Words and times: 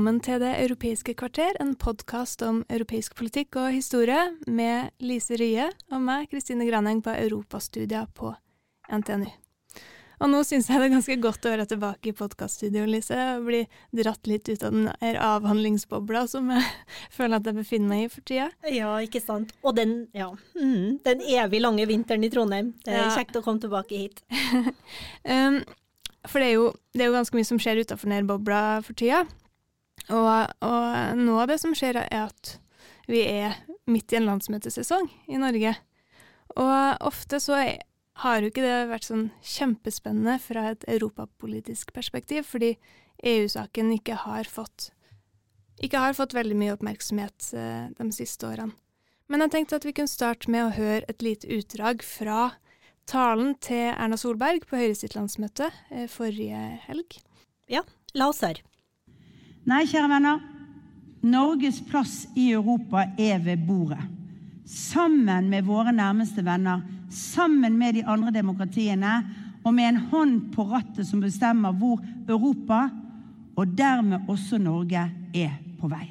Velkommen 0.00 0.22
til 0.24 0.38
Det 0.40 0.50
europeiske 0.62 1.12
kvarter, 1.12 1.58
en 1.60 1.74
podkast 1.76 2.40
om 2.40 2.62
europeisk 2.72 3.12
politikk 3.18 3.58
og 3.60 3.74
historie, 3.74 4.16
med 4.48 4.94
Lise 5.04 5.36
Rye 5.36 5.66
og 5.92 6.00
meg, 6.00 6.30
Kristine 6.32 6.64
Graneng, 6.64 7.02
på 7.04 7.12
europastudier 7.12 8.06
på 8.16 8.30
NTNU. 8.88 9.26
Og 10.24 10.30
nå 10.32 10.38
syns 10.48 10.70
jeg 10.70 10.80
det 10.80 10.86
er 10.86 10.94
ganske 10.94 11.16
godt 11.20 11.44
å 11.44 11.52
være 11.52 11.66
tilbake 11.68 12.08
i 12.08 12.14
podkaststudio, 12.16 12.86
Lise, 12.88 13.18
og 13.34 13.44
bli 13.50 13.60
dratt 14.00 14.30
litt 14.30 14.48
ut 14.48 14.64
av 14.64 14.72
den 14.72 14.88
avhandlingsbobla 15.20 16.22
som 16.32 16.48
jeg 16.54 16.64
føler 17.18 17.36
at 17.36 17.50
jeg 17.50 17.58
befinner 17.58 17.92
meg 17.92 18.06
i 18.06 18.08
for 18.14 18.24
tida. 18.30 18.46
Ja, 18.72 18.94
ikke 19.04 19.20
sant. 19.20 19.52
Og 19.60 19.76
den, 19.76 20.06
ja, 20.16 20.30
mm, 20.56 21.02
den 21.04 21.26
evig 21.28 21.60
lange 21.60 21.84
vinteren 21.92 22.24
i 22.24 22.32
Trondheim. 22.32 22.72
Det 22.86 22.96
er 22.96 23.02
Ja. 23.02 23.12
kjekt 23.18 23.36
å 23.36 23.44
komme 23.44 23.60
tilbake 23.60 24.00
hit. 24.06 24.24
Um, 25.28 25.60
for 26.28 26.40
det 26.40 26.50
er, 26.50 26.56
jo, 26.56 26.72
det 26.96 27.04
er 27.04 27.08
jo 27.08 27.14
ganske 27.18 27.36
mye 27.36 27.48
som 27.48 27.60
skjer 27.60 27.84
utafor 27.84 28.08
den 28.12 28.26
bobla 28.28 28.80
for 28.84 28.96
tida. 28.96 29.26
Og, 30.10 30.30
og 30.66 31.20
noe 31.20 31.44
av 31.44 31.52
det 31.52 31.60
som 31.62 31.74
skjer, 31.76 32.02
er 32.02 32.26
at 32.28 32.56
vi 33.10 33.22
er 33.26 33.58
midt 33.90 34.12
i 34.12 34.20
en 34.20 34.28
landsmøtesesong 34.28 35.08
i 35.30 35.38
Norge. 35.40 35.74
Og 36.58 37.06
ofte 37.06 37.40
så 37.42 37.58
har 38.20 38.40
jo 38.42 38.50
ikke 38.50 38.64
det 38.64 38.90
vært 38.90 39.08
sånn 39.08 39.28
kjempespennende 39.46 40.36
fra 40.42 40.70
et 40.72 40.86
europapolitisk 40.90 41.94
perspektiv, 41.96 42.44
fordi 42.50 42.74
EU-saken 43.26 43.92
ikke 43.96 44.18
ikke 45.80 46.00
har 46.02 46.16
fått 46.16 46.36
veldig 46.36 46.56
mye 46.60 46.74
oppmerksomhet 46.76 47.52
eh, 47.56 47.86
de 47.96 48.10
siste 48.12 48.48
årene. 48.48 48.74
Men 49.30 49.44
jeg 49.44 49.54
tenkte 49.54 49.78
at 49.78 49.86
vi 49.86 49.94
kunne 49.94 50.10
starte 50.10 50.50
med 50.50 50.66
å 50.66 50.74
høre 50.74 51.06
et 51.08 51.22
lite 51.22 51.48
utdrag 51.54 52.02
fra 52.04 52.50
talen 53.10 53.54
til 53.62 53.92
Erna 53.94 54.18
Solberg 54.18 54.66
på 54.66 54.80
Høyre 54.80 54.96
sitt 54.98 55.14
landsmøte 55.16 55.70
eh, 55.90 56.08
forrige 56.10 56.58
helg. 56.88 57.20
Ja, 57.70 57.84
la 58.18 58.30
oss 58.32 58.42
høre. 58.42 58.60
Nei, 59.68 59.84
kjære 59.84 60.08
venner. 60.08 60.40
Norges 61.20 61.82
plass 61.84 62.24
i 62.38 62.50
Europa 62.54 63.04
er 63.20 63.42
ved 63.44 63.66
bordet. 63.68 64.00
Sammen 64.64 65.50
med 65.50 65.66
våre 65.68 65.92
nærmeste 65.92 66.44
venner, 66.46 66.80
sammen 67.10 67.76
med 67.78 67.98
de 67.98 68.04
andre 68.08 68.32
demokratiene, 68.32 69.18
og 69.64 69.74
med 69.76 69.88
en 69.88 70.00
hånd 70.12 70.34
på 70.54 70.64
rattet 70.70 71.04
som 71.08 71.20
bestemmer 71.20 71.76
hvor 71.76 72.00
Europa, 72.28 72.86
og 73.58 73.76
dermed 73.76 74.30
også 74.30 74.58
Norge, 74.62 75.04
er 75.34 75.58
på 75.80 75.90
vei. 75.92 76.06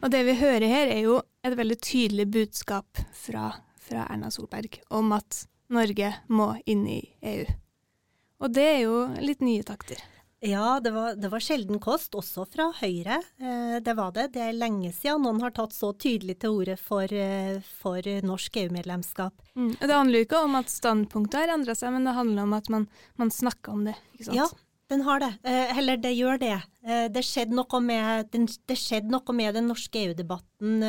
Og 0.00 0.08
det 0.10 0.24
vi 0.24 0.38
hører 0.40 0.64
her, 0.64 0.88
er 0.88 1.02
jo 1.04 1.20
et 1.44 1.56
veldig 1.58 1.76
tydelig 1.84 2.30
budskap 2.32 3.02
fra, 3.12 3.50
fra 3.76 4.06
Erna 4.08 4.30
Solberg 4.32 4.80
om 4.96 5.12
at 5.12 5.44
Norge 5.70 6.14
må 6.32 6.54
inn 6.64 6.86
i 6.88 7.02
EU. 7.20 7.44
Og 8.40 8.56
det 8.56 8.64
er 8.64 8.80
jo 8.86 9.04
litt 9.20 9.44
nye 9.44 9.64
takter. 9.66 10.00
Ja, 10.40 10.80
det 10.80 10.90
var, 10.94 11.16
det 11.20 11.28
var 11.28 11.42
sjelden 11.44 11.76
kost, 11.84 12.14
også 12.16 12.46
fra 12.48 12.70
Høyre. 12.78 13.18
Eh, 13.36 13.74
det 13.84 13.92
var 13.98 14.14
det. 14.16 14.30
Det 14.32 14.40
er 14.40 14.56
lenge 14.56 14.88
siden 14.96 15.26
noen 15.26 15.42
har 15.44 15.52
tatt 15.52 15.74
så 15.76 15.90
tydelig 15.92 16.38
til 16.40 16.56
orde 16.62 16.78
for, 16.80 17.12
eh, 17.12 17.58
for 17.82 18.08
norsk 18.24 18.56
EU-medlemskap. 18.62 19.34
Mm. 19.52 19.74
Det 19.76 19.92
handler 19.92 20.22
jo 20.22 20.28
ikke 20.28 20.40
om 20.46 20.56
at 20.56 20.72
standpunktet 20.72 21.42
har 21.42 21.52
endra 21.52 21.76
seg, 21.76 21.92
men 21.92 22.08
det 22.08 22.16
handler 22.16 22.48
om 22.48 22.56
at 22.56 22.72
man, 22.72 22.88
man 23.20 23.34
snakker 23.36 23.76
om 23.76 23.84
det. 23.90 23.98
ikke 24.14 24.30
sant? 24.30 24.38
Ja, 24.40 24.48
den 24.94 25.04
har 25.04 25.20
det. 25.20 25.30
Eh, 25.44 25.76
eller 25.82 26.00
det 26.00 26.14
gjør 26.16 26.40
det. 26.40 26.56
Eh, 26.88 27.04
det 27.12 27.26
skjedde 27.28 27.60
noe 27.60 27.84
med 27.84 28.32
den, 28.32 28.48
det 28.48 28.80
skjedde 28.80 29.12
noe 29.12 29.36
med 29.36 29.60
den 29.60 29.68
norske 29.68 30.06
EU-debatten, 30.06 30.80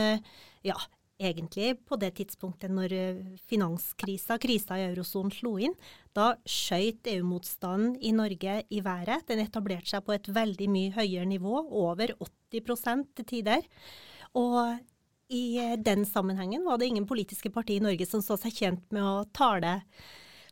ja, 0.64 0.78
egentlig 1.22 1.76
på 1.88 1.98
det 2.02 2.12
tidspunktet 2.18 2.74
når 2.74 2.94
eh, 2.96 3.24
finanskrisa, 3.50 4.38
krisa 4.42 4.78
i 4.80 4.88
eurosonen 4.90 5.34
slo 5.36 5.56
inn. 5.62 5.76
Da 6.18 6.34
skjøt 6.50 7.10
EU-motstanden 7.14 7.98
i 8.02 8.14
Norge 8.16 8.62
i 8.70 8.82
været. 8.86 9.28
Den 9.30 9.44
etablerte 9.44 9.94
seg 9.94 10.06
på 10.08 10.16
et 10.16 10.32
veldig 10.32 10.70
mye 10.72 10.96
høyere 10.98 11.28
nivå, 11.30 11.62
over 11.84 12.16
80% 12.52 13.12
til 13.20 13.30
tider. 13.36 13.68
Og 14.38 14.80
i 15.32 15.46
eh, 15.62 15.78
den 15.80 16.08
sammenhengen 16.08 16.66
var 16.68 16.82
det 16.82 16.90
ingen 16.92 17.08
politiske 17.08 17.54
parti 17.54 17.78
i 17.78 17.84
Norge 17.84 18.08
som 18.10 18.24
så 18.26 18.40
seg 18.40 18.58
tjent 18.58 18.84
med 18.92 19.06
å 19.06 19.24
tale 19.36 19.80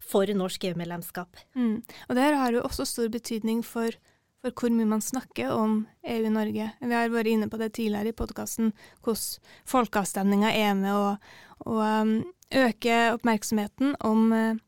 for 0.10 0.30
norsk 0.34 0.70
EU-medlemskap. 0.72 1.42
Mm. 1.58 1.82
Og 2.08 2.16
det 2.18 2.24
her 2.24 2.38
har 2.40 2.56
jo 2.56 2.64
også 2.66 2.88
stor 2.88 3.12
betydning 3.14 3.62
for, 3.66 3.94
for 4.40 4.56
hvor 4.56 4.72
mye 4.72 4.88
man 4.88 5.04
snakker 5.04 5.52
om 5.52 5.84
EU 6.08 6.26
i 6.26 6.32
Norge. 6.32 6.70
Vi 6.80 6.96
har 6.96 7.12
vært 7.12 7.32
inne 7.32 7.50
på 7.52 7.60
det 7.60 7.74
tidligere 7.76 8.14
i 8.14 8.16
podkasten, 8.16 8.72
hvordan 9.04 9.54
folkeavstemninga 9.68 10.54
er 10.56 10.74
med 10.80 10.96
å, 10.96 11.06
å 11.68 11.80
um, 11.84 12.14
øke 12.56 12.98
oppmerksomheten 13.18 13.98
om 14.08 14.32
uh, 14.32 14.60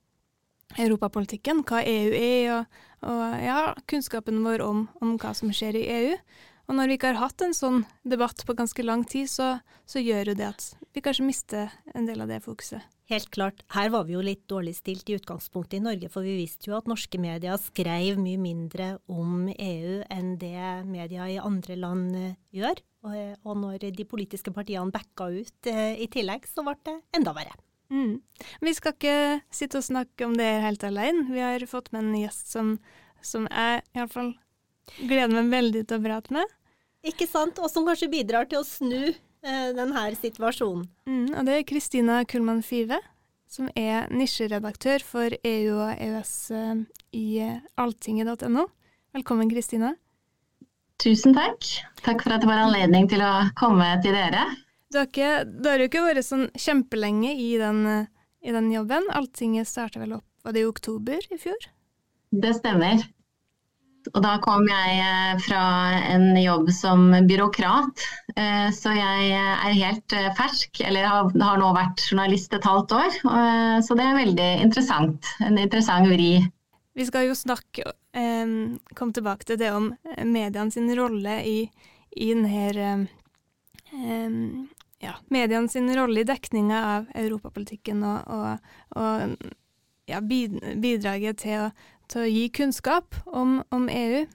europapolitikken, 0.79 1.63
hva 1.67 1.83
EU 1.87 2.11
er, 2.15 2.51
og, 2.57 2.81
og 3.07 3.23
ja, 3.43 3.59
kunnskapen 3.87 4.43
vår 4.45 4.63
om, 4.65 4.85
om 5.01 5.15
hva 5.21 5.33
som 5.37 5.53
skjer 5.55 5.79
i 5.79 5.87
EU. 6.01 6.15
Og 6.71 6.77
når 6.77 6.87
vi 6.87 6.95
ikke 6.95 7.09
har 7.11 7.19
hatt 7.19 7.43
en 7.43 7.51
sånn 7.51 7.81
debatt 8.07 8.45
på 8.47 8.55
ganske 8.55 8.83
lang 8.85 9.01
tid, 9.03 9.27
så, 9.27 9.57
så 9.83 9.99
gjør 9.99 10.31
jo 10.31 10.35
det 10.39 10.45
at 10.53 10.67
vi 10.95 11.01
kanskje 11.03 11.25
mister 11.27 11.73
en 11.91 12.05
del 12.07 12.23
av 12.23 12.29
det 12.31 12.37
fokuset. 12.45 12.85
Helt 13.11 13.27
klart. 13.35 13.65
Her 13.75 13.89
var 13.91 14.05
vi 14.07 14.13
jo 14.15 14.21
litt 14.23 14.45
dårlig 14.47 14.77
stilt 14.77 15.09
i 15.11 15.17
utgangspunktet 15.17 15.81
i 15.81 15.83
Norge, 15.83 16.07
for 16.13 16.23
vi 16.23 16.37
visste 16.37 16.69
jo 16.69 16.77
at 16.77 16.87
norske 16.87 17.19
medier 17.19 17.59
skrev 17.59 18.21
mye 18.23 18.39
mindre 18.39 18.87
om 19.11 19.49
EU 19.51 19.97
enn 20.15 20.29
det 20.39 20.69
media 20.87 21.27
i 21.27 21.35
andre 21.43 21.75
land 21.75 22.15
eh, 22.15 22.37
gjør. 22.55 22.79
Og, 23.03 23.17
og 23.43 23.59
når 23.65 23.89
de 23.97 24.07
politiske 24.07 24.53
partiene 24.55 24.95
backa 24.95 25.27
ut 25.27 25.67
eh, 25.67 25.99
i 25.99 26.07
tillegg, 26.13 26.47
så 26.47 26.63
ble 26.63 26.77
det 26.87 26.95
enda 27.19 27.35
verre. 27.35 27.57
Mm. 27.91 28.21
Vi 28.63 28.75
skal 28.77 28.95
ikke 28.95 29.17
sitte 29.51 29.81
og 29.81 29.89
snakke 29.89 30.23
om 30.23 30.39
det 30.39 30.47
helt 30.63 30.87
alene. 30.87 31.27
Vi 31.35 31.43
har 31.43 31.67
fått 31.67 31.91
med 31.91 32.05
en 32.05 32.17
gjest 32.21 32.55
som, 32.55 32.77
som 33.19 33.51
jeg 33.51 33.83
iallfall 33.91 34.31
gleder 35.03 35.35
meg 35.35 35.51
veldig 35.51 35.83
til 35.83 35.99
å 35.99 36.07
prate 36.07 36.39
med. 36.39 36.57
Ikke 37.07 37.27
sant? 37.29 37.57
Og 37.61 37.71
som 37.71 37.87
kanskje 37.87 38.11
bidrar 38.11 38.47
til 38.49 38.61
å 38.61 38.67
snu 38.67 39.09
eh, 39.09 39.69
denne 39.77 40.03
situasjonen. 40.19 40.85
Mm, 41.09 41.31
og 41.33 41.47
det 41.47 41.57
er 41.57 41.67
Kristina 41.69 42.21
Kullmann 42.29 42.61
Five, 42.65 42.99
som 43.49 43.69
er 43.75 44.11
nisjeredaktør 44.13 45.03
for 45.05 45.33
EU 45.41 45.79
og 45.79 45.95
EØS 45.97 46.35
eh, 46.55 46.73
i 47.17 47.25
eh, 47.41 47.59
alltinget.no. 47.81 48.67
Velkommen, 49.17 49.49
Kristina. 49.51 49.95
Tusen 51.01 51.33
takk. 51.33 51.65
Takk 52.05 52.21
for 52.21 52.35
at 52.35 52.43
det 52.43 52.49
var 52.49 52.67
anledning 52.67 53.09
til 53.09 53.23
å 53.25 53.33
komme 53.57 53.87
til 54.05 54.13
dere. 54.13 54.45
Du 54.91 54.99
har, 54.99 55.07
ikke, 55.09 55.45
du 55.47 55.69
har 55.71 55.81
jo 55.81 55.87
ikke 55.89 56.03
vært 56.05 56.27
sånn 56.27 56.49
kjempelenge 56.59 57.31
i 57.33 57.55
den, 57.57 57.85
eh, 57.89 58.09
i 58.45 58.53
den 58.53 58.69
jobben. 58.73 59.09
Alltinget 59.17 59.69
starta 59.71 60.03
vel 60.03 60.19
opp 60.19 60.27
var 60.43 60.53
det 60.53 60.63
i 60.63 60.69
oktober 60.69 61.25
i 61.29 61.37
fjor? 61.41 61.67
Det 62.31 62.53
stemmer. 62.57 63.03
Og 64.09 64.21
da 64.23 64.35
kom 64.41 64.65
jeg 64.69 64.95
eh, 65.01 65.35
fra 65.45 65.63
en 66.09 66.31
jobb 66.39 66.71
som 66.73 67.03
byråkrat, 67.29 68.05
eh, 68.35 68.67
så 68.73 68.95
jeg 68.97 69.29
er 69.35 69.77
helt 69.77 70.15
eh, 70.17 70.31
fersk. 70.37 70.81
Eller 70.87 71.05
har, 71.09 71.29
nå 71.35 71.69
vært 71.77 72.01
journalist 72.09 72.55
et 72.57 72.65
halvt 72.65 72.95
år, 72.97 73.19
eh, 73.21 73.77
så 73.85 73.97
det 73.99 74.07
er 74.07 74.17
veldig 74.17 74.49
interessant. 74.65 75.31
En 75.45 75.61
interessant 75.61 76.09
vri. 76.09 76.33
Vi 76.97 77.07
skal 77.07 77.29
jo 77.29 77.37
snakke, 77.37 77.93
eh, 78.17 78.57
komme 78.97 79.15
tilbake 79.15 79.47
til 79.47 79.61
det 79.61 79.71
om 79.75 79.91
eh, 79.93 80.25
mediene 80.25 80.73
sin 80.73 80.89
rolle 80.97 81.39
i, 81.47 81.57
i 82.17 82.33
denne 82.33 83.07
eh, 83.93 84.59
ja, 85.01 85.15
mediene 85.33 85.69
sin 85.69 85.89
rolle 85.97 86.21
i 86.21 86.27
dekninga 86.27 86.83
av 86.97 87.09
europapolitikken 87.17 88.03
og, 88.05 88.27
og, 88.27 88.71
og 88.99 89.49
ja, 90.09 90.19
bidraget 90.21 91.41
til 91.45 91.67
å, 91.67 91.71
til 92.11 92.23
å 92.23 92.29
gi 92.29 92.45
kunnskap 92.53 93.17
om, 93.25 93.61
om, 93.71 93.87
EU 93.89 94.25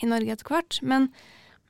i 0.00 0.08
Norge 0.08 0.36
etter 0.36 0.48
hvert. 0.48 0.78
Men, 0.86 1.10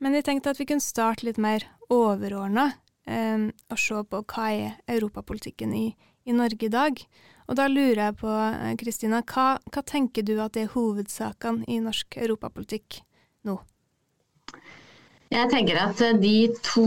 men 0.02 0.16
jeg 0.18 0.28
tenkte 0.28 0.52
at 0.52 0.60
vi 0.60 0.68
kunne 0.68 0.84
starte 0.84 1.26
litt 1.26 1.40
mer 1.40 1.66
overordna 1.92 2.70
eh, 3.08 3.48
og 3.72 3.80
se 3.80 4.02
på 4.08 4.22
hva 4.34 4.48
er 4.52 4.96
europapolitikken 4.96 5.74
i, 5.76 5.86
i 6.28 6.36
Norge 6.36 6.68
i 6.68 6.72
dag. 6.72 7.02
Og 7.50 7.58
da 7.58 7.66
lurer 7.68 8.06
jeg 8.06 8.18
på, 8.20 8.36
Kristina, 8.80 9.22
hva, 9.26 9.56
hva 9.72 9.82
tenker 9.84 10.24
du 10.24 10.36
at 10.40 10.56
er 10.56 10.70
hovedsakene 10.72 11.66
i 11.68 11.80
norsk 11.82 12.20
europapolitikk 12.22 13.02
nå? 13.48 13.58
Jeg 15.32 15.48
tenker 15.48 15.78
at 15.80 16.00
De 16.20 16.36
to 16.60 16.86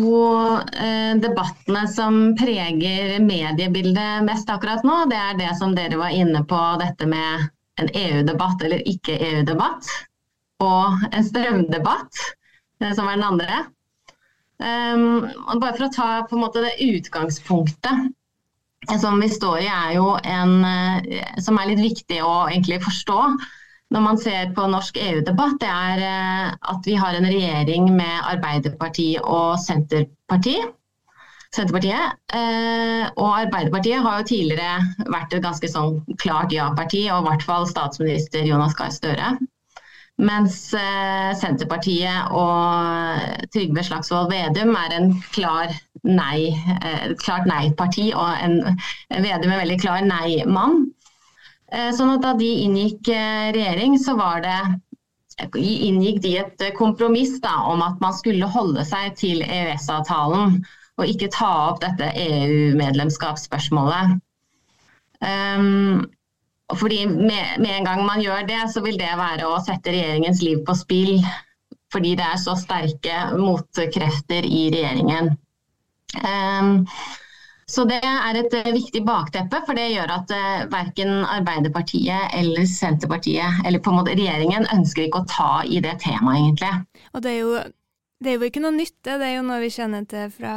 eh, 0.77 1.13
debattene 1.18 1.81
som 1.89 2.19
preger 2.38 3.18
mediebildet 3.25 4.25
mest 4.27 4.50
akkurat 4.53 4.86
nå, 4.86 5.00
det 5.09 5.18
er 5.18 5.39
det 5.39 5.51
som 5.57 5.74
dere 5.77 5.97
var 5.97 6.13
inne 6.13 6.44
på, 6.45 6.62
dette 6.81 7.09
med 7.09 7.50
en 7.81 7.89
EU-debatt 7.92 8.63
eller 8.66 8.83
ikke 8.89 9.18
EU-debatt. 9.30 9.89
Og 10.63 11.07
en 11.12 11.25
strømdebatt, 11.27 12.22
eh, 12.81 12.94
som 12.95 13.10
er 13.10 13.19
den 13.19 13.27
andre. 13.31 13.63
Um, 14.56 15.25
bare 15.60 15.74
for 15.75 15.89
å 15.89 15.92
ta 15.92 16.10
på 16.30 16.38
en 16.38 16.45
måte 16.45 16.62
det 16.63 16.77
utgangspunktet 16.80 18.06
som 19.01 19.19
vi 19.19 19.27
står 19.27 19.66
i, 19.66 19.68
er 19.68 19.98
jo 19.98 20.13
en 20.24 20.54
som 21.44 21.60
er 21.60 21.74
litt 21.74 21.81
viktig 21.83 22.22
å 22.24 22.45
egentlig 22.48 22.77
forstå 22.86 23.18
når 23.94 24.01
man 24.01 24.18
ser 24.18 24.50
på 24.56 24.66
norsk 24.69 24.98
EU-debatt, 24.98 25.60
det 25.62 25.69
er 25.69 26.01
eh, 26.04 26.56
at 26.71 26.88
vi 26.89 26.95
har 27.00 27.16
en 27.18 27.28
regjering 27.30 27.92
med 27.95 28.25
Arbeiderpartiet 28.33 29.21
og 29.24 29.60
Senterpartiet. 29.62 30.74
Senterpartiet. 31.56 32.16
Eh, 32.36 33.04
og 33.16 33.30
Arbeiderpartiet 33.31 34.04
har 34.04 34.19
jo 34.19 34.30
tidligere 34.30 35.10
vært 35.12 35.36
et 35.36 35.44
ganske 35.46 35.69
sånn 35.72 36.00
klart 36.22 36.54
ja-parti, 36.56 37.06
og 37.10 37.24
i 37.24 37.30
hvert 37.30 37.46
fall 37.48 37.68
statsminister 37.69 38.46
Jonas 38.48 38.75
Gahr 38.78 38.94
Støre. 38.94 39.36
Mens 40.16 40.69
eh, 40.80 41.31
Senterpartiet 41.36 42.31
og 42.31 43.50
Trygve 43.52 43.84
Slagsvold 43.84 44.31
Vedum 44.31 44.75
er 44.80 44.96
en 44.96 45.10
klar 45.36 45.74
nei, 46.07 46.54
et 46.78 47.18
klart 47.24 47.50
nei-parti, 47.50 48.12
og 48.16 48.30
en 48.46 48.62
Vedum 49.12 49.52
er 49.52 49.63
veldig 49.66 49.80
klar 49.81 50.06
nei-mann. 50.07 50.86
Eh, 51.74 51.92
sånn 51.98 52.13
at 52.13 52.24
Da 52.24 52.34
de 52.40 52.52
inngikk 52.63 53.12
eh, 53.12 53.52
regjering, 53.56 54.00
så 54.00 54.16
var 54.19 54.44
det 54.46 54.60
inngikk 55.60 56.22
de 56.24 56.38
et 56.40 56.62
kompromiss 56.78 57.42
da, 57.44 57.57
om 57.68 57.81
at 57.84 58.00
man 58.00 58.16
skulle 58.16 58.48
holde 58.48 58.86
seg 58.88 59.18
til 59.19 59.44
EØS-avtalen 59.44 60.62
og 60.95 61.09
ikke 61.12 61.31
ta 61.33 61.51
opp 61.69 61.81
dette 61.83 62.12
EU-medlemskapsspørsmålet. 62.21 64.15
Um, 65.19 66.06
fordi 66.74 67.06
med, 67.07 67.59
med, 67.59 67.71
en 67.77 67.88
gang 67.88 68.06
man 68.06 68.24
gjør 68.24 68.47
det, 68.47 68.62
så 68.74 68.81
vil 68.86 68.97
det 69.00 69.12
være 69.19 69.50
å 69.50 69.59
sette 69.63 69.94
regjeringens 69.94 70.42
liv 70.45 70.63
på 70.65 70.75
spill. 70.77 71.19
Fordi 71.94 72.15
det 72.19 72.25
er 72.25 72.39
så 72.42 72.56
sterke 72.59 73.19
motkrefter 73.38 74.47
i 74.47 74.65
regjeringen. 74.74 75.36
Um, 76.24 76.81
så 77.69 77.86
det 77.89 77.97
er 78.06 78.38
et 78.38 78.53
eh, 78.53 78.74
viktig 78.75 79.01
bakteppe, 79.07 79.57
for 79.65 79.77
det 79.77 79.88
gjør 79.89 80.12
at 80.19 80.33
uh, 80.36 80.65
verken 80.69 81.24
Arbeiderpartiet 81.25 82.36
eller 82.38 82.68
Senterpartiet, 82.69 83.63
eller 83.65 83.81
på 83.81 83.89
en 83.89 84.00
måte 84.01 84.13
regjeringen, 84.13 84.68
ønsker 84.74 85.07
ikke 85.07 85.24
å 85.24 85.30
ta 85.31 85.50
i 85.65 85.81
det 85.81 85.95
temaet, 86.03 86.44
egentlig. 86.44 87.01
Og 87.13 87.25
det 87.25 87.31
er 87.31 87.39
jo, 87.39 87.63
det 88.25 88.33
er 88.33 88.42
jo 88.42 88.50
ikke 88.50 88.63
noe 88.63 88.75
nytt, 88.75 88.98
det. 89.06 89.19
Det 89.22 89.30
er 89.30 89.38
jo 89.38 89.45
noe 89.45 89.62
vi 89.62 89.72
kjenner 89.74 90.06
til 90.10 90.31
fra 90.33 90.56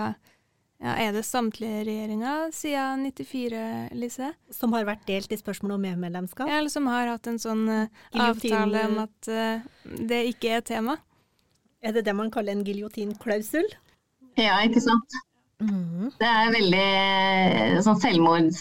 ja, 0.79 0.93
Er 0.95 1.13
det 1.17 1.25
samtlige 1.27 1.83
regjeringer 1.89 2.53
siden 2.55 3.03
94, 3.11 3.63
Lise? 3.99 4.31
Som 4.55 4.77
har 4.77 4.87
vært 4.87 5.07
delt 5.09 5.33
i 5.35 5.39
spørsmålet 5.41 5.75
om 5.75 5.87
EU-medlemskap? 5.91 6.51
Ja, 6.51 6.61
eller 6.61 6.73
som 6.73 6.87
har 6.91 7.11
hatt 7.11 7.27
en 7.27 7.41
sånn 7.43 7.65
uh, 7.67 8.05
avtale 8.15 8.85
om 8.87 9.01
at 9.03 9.31
uh, 9.31 9.65
det 9.85 10.23
ikke 10.33 10.55
er 10.55 10.63
tema. 10.67 10.97
Er 11.83 11.97
det 11.97 12.05
det 12.07 12.15
man 12.15 12.31
kaller 12.35 12.55
en 12.55 12.63
giljotinklausul? 12.67 13.67
Ja, 14.39 14.61
ikke 14.63 14.83
sant. 14.85 15.19
Mm. 15.59 16.13
Det 16.15 16.27
er 16.31 16.53
veldig 16.55 16.87
eh, 16.87 17.79
sånn 17.83 17.99
selvmords, 17.99 18.61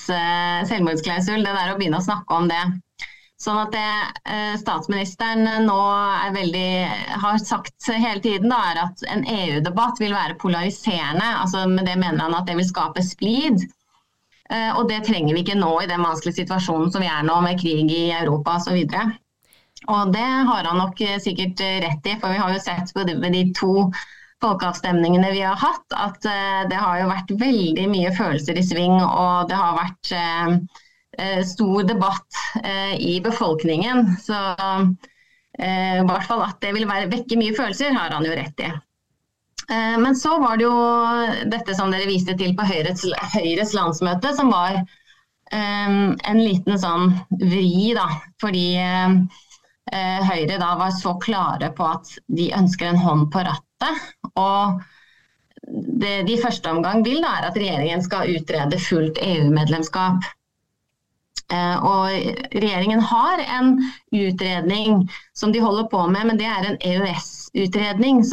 selvmordsklausul, 0.69 1.43
det 1.45 1.53
der 1.53 1.73
å 1.73 1.77
begynne 1.77 1.99
å 2.01 2.05
snakke 2.05 2.33
om 2.33 2.49
det. 2.49 2.63
Sånn 3.37 3.59
at 3.61 3.73
det 3.75 3.89
eh, 4.33 4.55
statsministeren 4.57 5.45
nå 5.67 5.81
veldig, 6.33 6.69
har 7.21 7.37
sagt 7.41 7.89
hele 7.91 8.21
tiden, 8.23 8.49
da, 8.49 8.61
er 8.71 8.81
at 8.87 9.03
en 9.13 9.25
EU-debatt 9.29 10.01
vil 10.01 10.15
være 10.15 10.39
polariserende. 10.41 11.27
altså 11.43 11.67
Med 11.69 11.85
det 11.85 11.99
mener 12.01 12.25
han 12.25 12.37
at 12.37 12.49
det 12.49 12.57
vil 12.57 12.69
skape 12.69 13.05
splid. 13.05 13.67
Og 14.47 14.85
det 14.87 15.01
trenger 15.03 15.35
vi 15.35 15.41
ikke 15.43 15.57
nå 15.59 15.73
i 15.83 15.89
den 15.89 15.99
vanskelige 15.99 16.37
situasjonen 16.37 16.87
som 16.93 17.01
vi 17.03 17.09
er 17.11 17.25
nå, 17.27 17.33
med 17.43 17.59
krig 17.59 17.89
i 17.91 18.05
Europa 18.15 18.53
osv. 18.55 18.77
Og 19.91 20.13
det 20.13 20.29
har 20.49 20.69
han 20.69 20.79
nok 20.79 21.01
sikkert 21.19 21.59
rett 21.83 22.07
i, 22.07 22.13
for 22.21 22.31
vi 22.31 22.39
har 22.39 22.53
jo 22.55 22.61
sett 22.63 22.93
på 22.95 23.03
de 23.03 23.41
to 23.59 23.73
folkeavstemningene 24.43 25.31
vi 25.33 25.41
har 25.41 25.57
hatt, 25.57 25.85
at 25.93 26.25
eh, 26.29 26.65
det 26.69 26.77
har 26.81 26.99
jo 27.01 27.09
vært 27.09 27.33
veldig 27.41 27.87
mye 27.93 28.11
følelser 28.17 28.59
i 28.59 28.65
sving. 28.65 28.97
Og 29.01 29.49
det 29.49 29.57
har 29.57 29.79
vært 29.79 30.11
eh, 30.13 30.51
eh, 30.53 30.83
stor 31.45 31.83
debatt 31.87 32.41
i 32.99 33.19
befolkningen. 33.25 34.15
Så 34.21 34.37
i 35.57 36.03
hvert 36.05 36.27
fall 36.29 36.43
at 36.45 36.59
det 36.61 36.73
vil 36.75 36.85
være, 36.89 37.09
vekke 37.09 37.39
mye 37.39 37.55
følelser, 37.57 37.95
har 37.95 38.13
han 38.13 38.27
jo 38.27 38.35
rett 38.37 38.61
i. 38.61 38.69
Men 39.99 40.15
så 40.15 40.37
var 40.39 40.59
det 40.59 40.67
jo 40.67 40.75
dette 41.51 41.73
som 41.75 41.89
dere 41.91 42.07
viste 42.07 42.37
til 42.39 42.53
på 42.55 42.67
Høyres, 42.69 43.03
Høyres 43.33 43.73
landsmøte, 43.75 44.31
som 44.37 44.53
var 44.53 44.77
en 45.51 46.39
liten 46.39 46.77
sånn 46.79 47.09
vri, 47.41 47.95
da. 47.97 48.05
Fordi 48.39 48.67
Høyre 50.27 50.59
da 50.61 50.73
var 50.79 50.93
så 50.95 51.15
klare 51.23 51.71
på 51.75 51.89
at 51.89 52.13
de 52.27 52.51
ønsker 52.55 52.91
en 52.91 53.01
hånd 53.01 53.29
på 53.33 53.43
rattet 53.47 54.07
og 54.35 54.81
det 55.67 56.23
de 56.27 56.35
i 56.37 56.41
første 56.41 56.71
omgang 56.71 57.03
vil, 57.05 57.19
da, 57.23 57.37
er 57.37 57.47
at 57.49 57.57
regjeringen 57.59 58.03
skal 58.05 58.29
utrede 58.37 58.79
fullt 58.79 59.19
EU-medlemskap. 59.23 60.27
Eh, 61.53 61.83
og 61.85 62.07
regjeringen 62.51 62.99
har 62.99 63.43
en 63.59 63.77
utredning 64.11 65.05
som 65.33 65.53
de 65.55 65.63
holder 65.63 65.87
på 65.91 66.07
med, 66.11 66.27
men 66.27 66.39
det 66.41 66.49
er 66.51 66.71
en 66.71 66.81
EØS-utredning. 66.81 68.23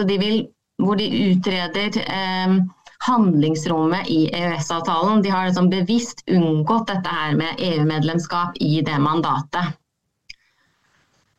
hvor 0.83 0.97
de 0.99 1.07
utreder 1.31 2.01
eh, 2.03 2.57
handlingsrommet 3.07 4.09
i 4.09 4.27
EØS-avtalen. 4.35 5.23
De 5.23 5.31
har 5.31 5.47
liksom 5.47 5.71
bevisst 5.71 6.25
unngått 6.31 6.89
dette 6.89 7.09
her 7.09 7.37
med 7.37 7.55
EU-medlemskap 7.59 8.57
i 8.61 8.81
det 8.81 8.99
mandatet. 8.99 9.77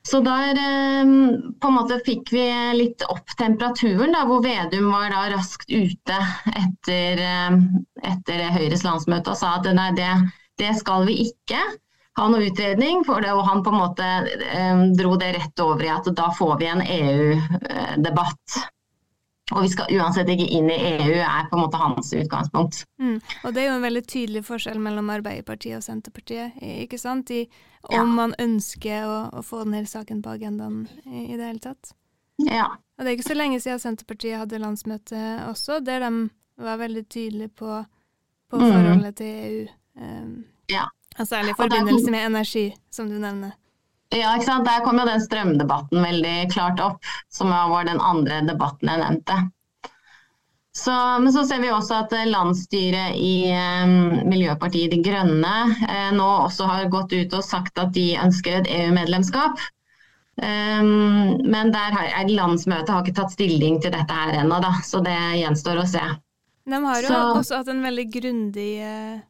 Så 0.05 0.19
der 0.21 0.53
eh, 0.61 1.03
på 1.59 1.67
en 1.67 1.77
måte 1.79 1.97
fikk 2.05 2.29
vi 2.31 2.45
litt 2.77 3.03
opp 3.09 3.31
temperaturen, 3.39 4.13
da, 4.13 4.21
hvor 4.29 4.43
Vedum 4.45 4.91
var 4.93 5.09
da 5.09 5.23
raskt 5.33 5.71
ute 5.71 6.19
etter, 6.53 7.23
eh, 7.25 7.57
etter 8.13 8.43
Høyres 8.53 8.85
landsmøte 8.85 9.33
og 9.33 9.39
sa 9.39 9.55
at 9.57 9.71
nei, 9.73 9.89
det, 9.97 10.05
det, 10.05 10.44
skal 10.79 11.05
vi 11.09 11.17
ikke 11.25 11.59
ha 12.15 12.27
noe 12.31 12.47
utredning 12.47 13.03
for 13.07 13.23
det. 13.23 13.33
Og 13.35 13.43
han 13.47 13.63
på 13.63 13.73
en 13.73 13.81
måte 13.81 14.07
eh, 14.51 14.85
dro 14.97 15.17
det 15.19 15.33
rett 15.35 15.65
over 15.65 15.83
i 15.83 15.91
at 15.91 16.07
da 16.15 16.29
får 16.35 16.55
vi 16.61 16.71
en 16.71 16.85
EU-debatt. 16.85 18.61
Og 19.53 19.61
vi 19.61 19.69
skal 19.69 19.91
uansett 19.93 20.29
ikke 20.33 20.47
inn 20.57 20.71
i 20.73 20.77
EU, 20.95 21.19
er 21.21 21.45
på 21.51 21.57
en 21.57 21.61
måte 21.67 21.77
hans 21.77 22.09
utgangspunkt. 22.17 22.79
Mm. 22.97 23.19
Og 23.45 23.51
det 23.53 23.61
er 23.61 23.67
jo 23.67 23.75
en 23.75 23.85
veldig 23.85 24.01
tydelig 24.09 24.41
forskjell 24.47 24.79
mellom 24.81 25.11
Arbeiderpartiet 25.13 25.77
og 25.77 25.85
Senterpartiet, 25.85 26.55
ikke 26.63 26.97
sant? 26.97 27.29
I, 27.29 27.43
om 27.91 27.99
ja. 27.99 28.07
man 28.23 28.33
ønsker 28.41 29.05
å, 29.05 29.19
å, 29.37 29.43
få 29.45 29.61
denne 29.61 29.83
saken 29.85 30.23
på 30.25 30.33
agendaen 30.33 30.87
i, 31.05 31.27
i, 31.27 31.37
det 31.37 31.45
hele 31.45 31.61
tatt. 31.61 31.93
Ja. 32.41 32.71
Og 32.97 33.05
det 33.05 33.11
er 33.11 33.19
ikke 33.19 33.29
så 33.29 33.37
lenge 33.37 33.61
siden 33.61 33.83
Senterpartiet 33.83 34.41
hadde 34.41 34.63
landsmøte 34.63 35.21
også, 35.51 35.77
der 35.85 36.01
de 36.07 36.11
var 36.65 36.81
veldig 36.81 37.05
tydelige 37.05 37.53
på, 37.53 37.83
på 38.49 38.57
mm. 38.57 38.65
forholdet 38.65 39.19
til 39.21 39.33
EU. 39.45 39.65
Um, 40.01 40.43
ja. 40.71 40.87
Og 41.19 41.27
særlig 41.27 41.53
i 41.55 41.59
forbindelse 41.59 42.11
med 42.11 42.25
energi, 42.25 42.65
som 42.91 43.07
du 43.09 43.15
nevner. 43.19 43.55
Ja, 44.13 44.35
ikke 44.35 44.47
sant? 44.47 44.67
Der 44.67 44.83
kom 44.85 44.99
jo 44.99 45.07
den 45.07 45.23
strømdebatten 45.23 46.03
veldig 46.03 46.35
klart 46.53 46.81
opp, 46.83 47.11
som 47.33 47.51
var 47.51 47.87
den 47.87 47.99
andre 47.99 48.41
debatten 48.47 48.91
jeg 48.91 49.01
nevnte. 49.01 49.37
Så, 50.75 50.91
men 51.23 51.31
så 51.31 51.45
ser 51.47 51.61
vi 51.63 51.71
også 51.71 52.01
at 52.03 52.13
landsstyret 52.27 53.15
i 53.15 53.47
eh, 53.47 53.93
Miljøpartiet 54.27 54.91
De 54.91 54.99
Grønne 55.03 55.53
eh, 55.87 56.09
nå 56.11 56.25
også 56.49 56.67
har 56.67 56.89
gått 56.91 57.15
ut 57.15 57.37
og 57.37 57.45
sagt 57.47 57.79
at 57.79 57.93
de 57.95 58.09
ønsker 58.19 58.59
et 58.59 58.67
EU-medlemskap. 58.81 59.63
Um, 60.35 61.39
men 61.47 61.71
der 61.71 61.95
har, 61.95 62.09
landsmøtet 62.27 62.91
har 62.91 63.05
ikke 63.05 63.15
tatt 63.21 63.31
stilling 63.37 63.77
til 63.79 63.93
dette 63.95 64.17
her 64.17 64.33
ennå, 64.41 64.59
så 64.83 64.99
det 65.05 65.15
gjenstår 65.39 65.79
å 65.79 65.85
se. 65.87 66.03
De 66.67 66.81
har 66.83 66.99
jo 66.99 67.07
så, 67.07 67.21
også 67.39 67.61
hatt 67.61 67.71
en 67.71 67.79
veldig 67.85 68.05
grundig 68.17 68.73
uh 68.83 69.23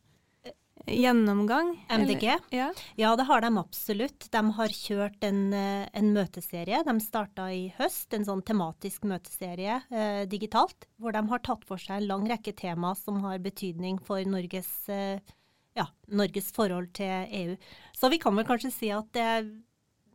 gjennomgang? 0.88 1.72
MDG? 1.89 2.24
Ja. 2.50 2.72
ja. 2.96 3.15
det 3.15 3.25
har 3.27 3.42
de 3.42 3.51
absolutt. 3.58 4.27
De 4.32 4.42
har 4.58 4.74
kjørt 4.74 5.24
en, 5.25 5.42
eh, 5.54 5.86
en 5.94 6.12
møteserie. 6.15 6.82
De 6.86 6.96
starta 7.04 7.48
i 7.54 7.68
høst, 7.77 8.13
en 8.13 8.27
sånn 8.27 8.44
tematisk 8.46 9.08
møteserie 9.10 9.80
eh, 9.89 10.24
digitalt. 10.30 10.88
Hvor 11.01 11.15
de 11.15 11.24
har 11.32 11.44
tatt 11.46 11.65
for 11.68 11.82
seg 11.82 12.01
en 12.01 12.10
lang 12.10 12.27
rekke 12.30 12.56
tema 12.58 12.94
som 13.00 13.22
har 13.25 13.42
betydning 13.44 14.00
for 14.06 14.24
Norges, 14.30 14.72
eh, 14.89 15.20
ja, 15.75 15.88
Norges 16.08 16.51
forhold 16.56 16.94
til 16.98 17.30
EU. 17.42 17.58
Så 17.96 18.12
vi 18.13 18.22
kan 18.22 18.36
vel 18.38 18.48
kanskje 18.48 18.74
si 18.74 18.92
at 18.94 19.10
det, 19.18 19.30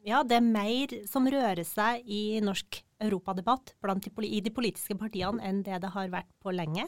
ja, 0.07 0.23
det 0.25 0.39
er 0.39 0.47
mer 0.47 0.95
som 1.11 1.29
rører 1.29 1.67
seg 1.67 2.07
i 2.07 2.41
norsk 2.45 2.83
europadebatt 3.00 3.75
de, 3.81 4.12
i 4.29 4.41
de 4.45 4.53
politiske 4.53 4.97
partiene 4.99 5.41
enn 5.45 5.62
det 5.65 5.81
det 5.83 5.93
har 5.95 6.11
vært 6.12 6.31
på 6.43 6.53
lenge. 6.55 6.87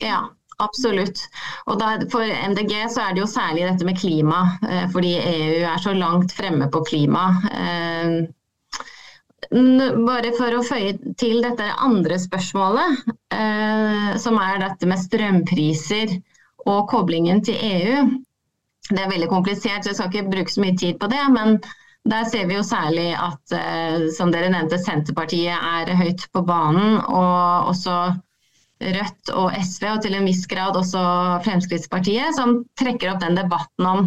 Ja, 0.00 0.20
absolutt. 0.58 1.20
Og 1.68 1.78
da, 1.80 1.94
for 2.12 2.24
MDG 2.24 2.74
så 2.92 3.04
er 3.04 3.16
det 3.16 3.22
jo 3.24 3.30
særlig 3.30 3.66
dette 3.68 3.86
med 3.88 3.98
klima, 4.00 4.42
eh, 4.68 4.86
fordi 4.92 5.14
EU 5.20 5.64
er 5.68 5.82
så 5.82 5.94
langt 5.96 6.32
fremme 6.36 6.70
på 6.72 6.82
klima. 6.88 7.24
Eh, 7.52 8.20
bare 9.50 10.30
for 10.36 10.54
å 10.54 10.62
føye 10.64 10.94
til 11.18 11.40
dette 11.42 11.66
andre 11.82 12.18
spørsmålet, 12.22 13.00
eh, 13.34 14.16
som 14.22 14.38
er 14.40 14.60
dette 14.62 14.88
med 14.88 15.00
strømpriser 15.02 16.16
og 16.68 16.88
koblingen 16.92 17.42
til 17.44 17.56
EU. 17.56 18.08
Det 18.90 19.00
er 19.04 19.10
veldig 19.12 19.28
komplisert, 19.30 19.84
så 19.84 19.92
jeg 19.92 19.98
skal 19.98 20.10
ikke 20.12 20.32
bruke 20.32 20.52
så 20.54 20.64
mye 20.64 20.76
tid 20.78 20.98
på 21.00 21.08
det. 21.12 21.22
Men 21.34 21.60
der 22.08 22.24
ser 22.28 22.46
vi 22.48 22.56
jo 22.56 22.64
særlig 22.66 23.10
at, 23.14 23.54
som 24.16 24.32
dere 24.32 24.48
nevnte, 24.50 24.78
Senterpartiet 24.82 25.54
er 25.54 25.92
høyt 26.00 26.24
på 26.34 26.42
banen. 26.48 26.98
Og 27.06 27.70
også 27.70 27.96
Rødt 28.80 29.30
og 29.36 29.52
SV, 29.60 29.84
og 29.92 30.02
til 30.04 30.16
en 30.16 30.24
viss 30.24 30.46
grad 30.48 30.76
også 30.78 31.00
Fremskrittspartiet, 31.44 32.32
som 32.36 32.62
trekker 32.80 33.12
opp 33.12 33.20
den 33.20 33.36
debatten 33.36 33.88
om 33.90 34.06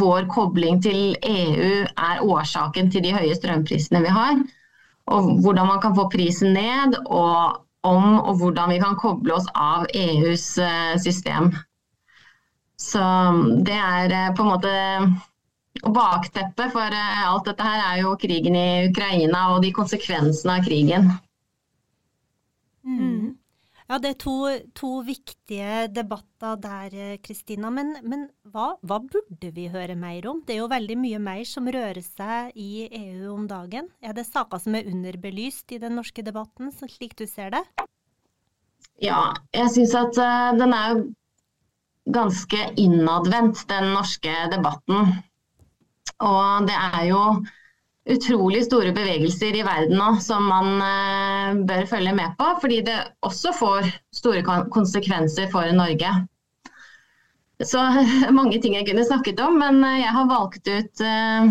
vår 0.00 0.24
kobling 0.32 0.80
til 0.82 1.12
EU 1.20 1.84
er 1.84 2.22
årsaken 2.24 2.88
til 2.90 3.04
de 3.04 3.12
høye 3.12 3.36
strømprisene 3.36 4.00
vi 4.06 4.14
har. 4.16 4.40
Og 5.12 5.28
hvordan 5.44 5.68
man 5.68 5.82
kan 5.84 5.94
få 5.98 6.08
prisen 6.10 6.56
ned, 6.56 6.96
og 7.06 7.60
om 7.86 8.18
og 8.18 8.40
hvordan 8.40 8.72
vi 8.74 8.80
kan 8.82 8.96
koble 8.98 9.36
oss 9.36 9.46
av 9.54 9.86
EUs 9.94 10.46
eh, 10.58 10.96
system. 10.98 11.52
Så 12.80 13.02
det 13.66 13.76
er 13.76 14.12
eh, 14.12 14.34
på 14.36 14.44
en 14.44 14.52
måte 14.54 14.72
Bakteppet 15.84 16.72
for 16.72 16.96
eh, 16.96 17.22
alt 17.28 17.46
dette 17.48 17.64
her 17.64 17.82
er 17.84 18.02
jo 18.02 18.16
krigen 18.20 18.56
i 18.58 18.88
Ukraina 18.88 19.46
og 19.54 19.62
de 19.64 19.72
konsekvensene 19.76 20.58
av 20.58 20.66
krigen. 20.66 21.10
Mm. 22.86 23.36
Ja, 23.86 24.00
det 24.02 24.10
er 24.10 24.16
to, 24.18 24.34
to, 24.74 24.88
viktige 25.06 25.86
debatter 25.94 26.56
der, 26.58 26.94
Kristina. 27.22 27.70
Men, 27.70 27.92
men 28.02 28.24
hva, 28.50 28.72
hva, 28.82 28.98
burde 28.98 29.52
vi 29.54 29.68
høre 29.70 29.94
mer 29.98 30.26
om? 30.26 30.40
Det 30.42 30.56
er 30.56 30.64
jo 30.64 30.70
veldig 30.72 30.96
mye 30.98 31.20
mer 31.22 31.44
som 31.46 31.70
rører 31.70 32.02
seg 32.02 32.56
i 32.58 32.88
EU 32.88 33.30
om 33.36 33.44
dagen. 33.46 33.92
Er 34.02 34.16
det 34.16 34.26
saker 34.26 34.58
som 34.62 34.74
er 34.74 34.90
underbelyst 34.90 35.76
i 35.76 35.78
den 35.82 35.94
norske 36.00 36.24
debatten, 36.26 36.72
slik 36.74 37.14
du 37.20 37.28
ser 37.30 37.54
det? 37.54 37.62
Ja, 39.02 39.36
jeg 39.54 39.70
syns 39.76 39.94
at 39.94 40.18
uh, 40.18 40.50
den 40.58 40.74
er 40.74 41.04
ganske 42.10 42.66
innadvendt, 42.82 43.68
den 43.70 43.92
norske 43.94 44.34
debatten. 44.50 45.14
Og 46.26 46.66
det 46.66 46.74
er 46.74 47.06
jo 47.12 47.22
utrolig 48.06 48.64
store 48.64 48.92
bevegelser 48.94 49.56
i 49.58 49.64
verden 49.66 49.98
nå 49.98 50.08
som 50.22 50.46
man 50.50 50.82
eh, 50.82 51.60
bør 51.66 51.86
følge 51.90 52.14
med 52.14 52.36
på, 52.38 52.48
fordi 52.62 52.80
det 52.86 52.98
også 53.26 53.52
får 53.56 53.88
store 54.14 54.42
konsekvenser 54.72 55.50
for 55.52 55.70
Norge. 55.74 56.12
Så 57.64 57.82
mange 58.38 58.60
ting 58.62 58.76
jeg 58.78 58.86
kunne 58.88 59.06
snakket 59.06 59.42
om, 59.42 59.58
men 59.62 59.82
eh, 59.84 60.02
jeg 60.04 60.14
har 60.18 60.30
valgt 60.30 60.70
ut 60.70 61.02
eh, 61.02 61.50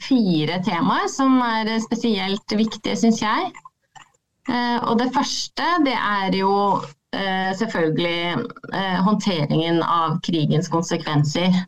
fire 0.00 0.62
temaer 0.64 1.10
som 1.12 1.36
er 1.44 1.74
spesielt 1.84 2.56
viktige, 2.56 2.96
syns 2.96 3.20
jeg. 3.22 3.52
Og 4.88 4.96
det 4.98 5.12
første 5.14 5.66
det 5.84 5.92
er 5.94 6.34
jo 6.34 6.54
selvfølgelig 7.54 8.40
håndteringen 9.06 9.78
av 9.84 10.16
krigens 10.26 10.66
konsekvenser. 10.72 11.60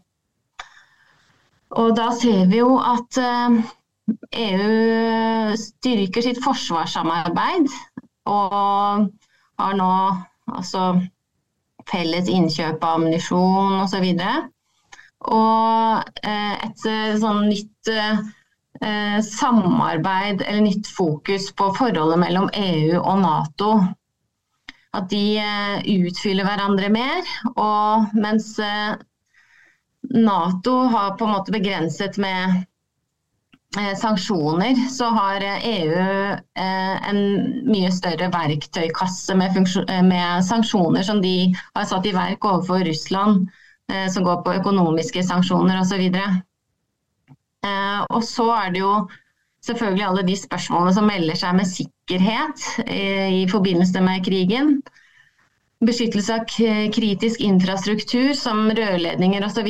Og 1.75 1.95
da 1.97 2.11
ser 2.15 2.47
vi 2.51 2.61
jo 2.61 2.77
at 2.79 3.19
EU 3.19 4.69
eh, 4.71 5.51
e 5.53 5.57
styrker 5.59 6.23
sitt 6.27 6.39
forsvarssamarbeid 6.45 7.67
og 8.31 9.09
har 9.61 9.77
nå 9.79 9.89
altså 10.55 10.85
felles 11.91 12.31
innkjøp 12.31 12.85
av 12.85 12.99
ammunisjon 13.01 13.81
osv. 13.83 14.07
Og, 14.07 14.47
og 15.39 16.23
eh, 16.23 16.55
et 16.69 16.87
eh, 16.91 17.19
sånn 17.23 17.47
nytt 17.51 17.95
samarbeid 19.25 20.41
eller 20.43 20.65
nytt 20.65 20.89
fokus 20.91 21.47
på 21.57 21.69
forholdet 21.77 22.19
mellom 22.21 22.49
EU 22.59 22.99
og 22.99 23.21
Nato. 23.23 23.69
At 24.99 25.07
de 25.13 25.39
utfyller 25.95 26.45
hverandre 26.45 26.91
mer. 26.93 27.31
Og 27.55 28.19
mens 28.19 28.51
Nato 30.11 30.77
har 30.87 31.11
på 31.11 31.25
en 31.25 31.31
måte 31.31 31.53
begrenset 31.53 32.17
med 32.19 32.65
eh, 33.79 33.95
sanksjoner, 33.99 34.75
så 34.91 35.09
har 35.17 35.45
EU 35.45 35.99
eh, 36.33 37.09
en 37.11 37.21
mye 37.69 37.91
større 37.93 38.29
verktøykasse 38.35 39.37
med, 39.39 39.59
med, 40.09 40.45
sanksjoner 40.47 41.07
som 41.07 41.23
de 41.25 41.55
har 41.75 41.89
satt 41.89 42.07
i 42.07 42.15
verk 42.17 42.45
overfor 42.45 42.85
Russland, 42.87 43.49
eh, 43.93 44.09
som 44.13 44.27
går 44.27 44.43
på 44.45 44.57
økonomiske 44.61 45.25
sanksjoner 45.27 45.81
osv. 45.81 46.09
Og 48.15 48.21
så 48.29 48.45
er 48.53 48.75
det 48.75 48.81
jo 48.83 48.93
selvfølgelig 49.65 50.05
alle 50.05 50.23
de 50.27 50.35
spørsmålene 50.37 50.93
som 50.93 51.07
melder 51.09 51.39
seg 51.41 51.55
med 51.57 51.71
sikkerhet 51.71 52.67
i 52.85 53.47
forbindelse 53.49 54.03
med 54.05 54.27
krigen 54.27 54.75
beskyttelse 55.89 56.35
av 56.35 56.45
kritisk 56.95 57.41
infrastruktur 57.41 58.33
som 58.39 58.71
rørledninger 58.71 59.45
osv. 59.47 59.69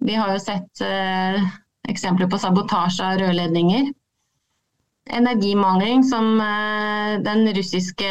Vi 0.00 0.14
har 0.14 0.32
jo 0.32 0.40
sett 0.42 0.82
eh, 0.84 1.48
eksempler 1.88 2.30
på 2.30 2.38
sabotasje 2.38 3.06
av 3.06 3.18
rørledninger. 3.22 3.90
Energimangling 5.18 6.04
som 6.04 6.34
eh, 6.40 7.52
russiske 7.56 8.10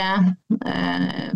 eh, 0.66 1.28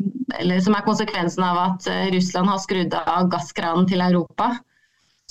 som 0.65 0.75
er 0.75 0.85
konsekvensen 0.85 1.43
av 1.45 1.59
at 1.65 1.87
eh, 1.91 2.07
Russland 2.15 2.49
har 2.49 2.61
skrudd 2.63 2.95
av 2.97 3.29
gasskranen 3.31 3.87
til 3.89 4.01
Europa. 4.01 4.55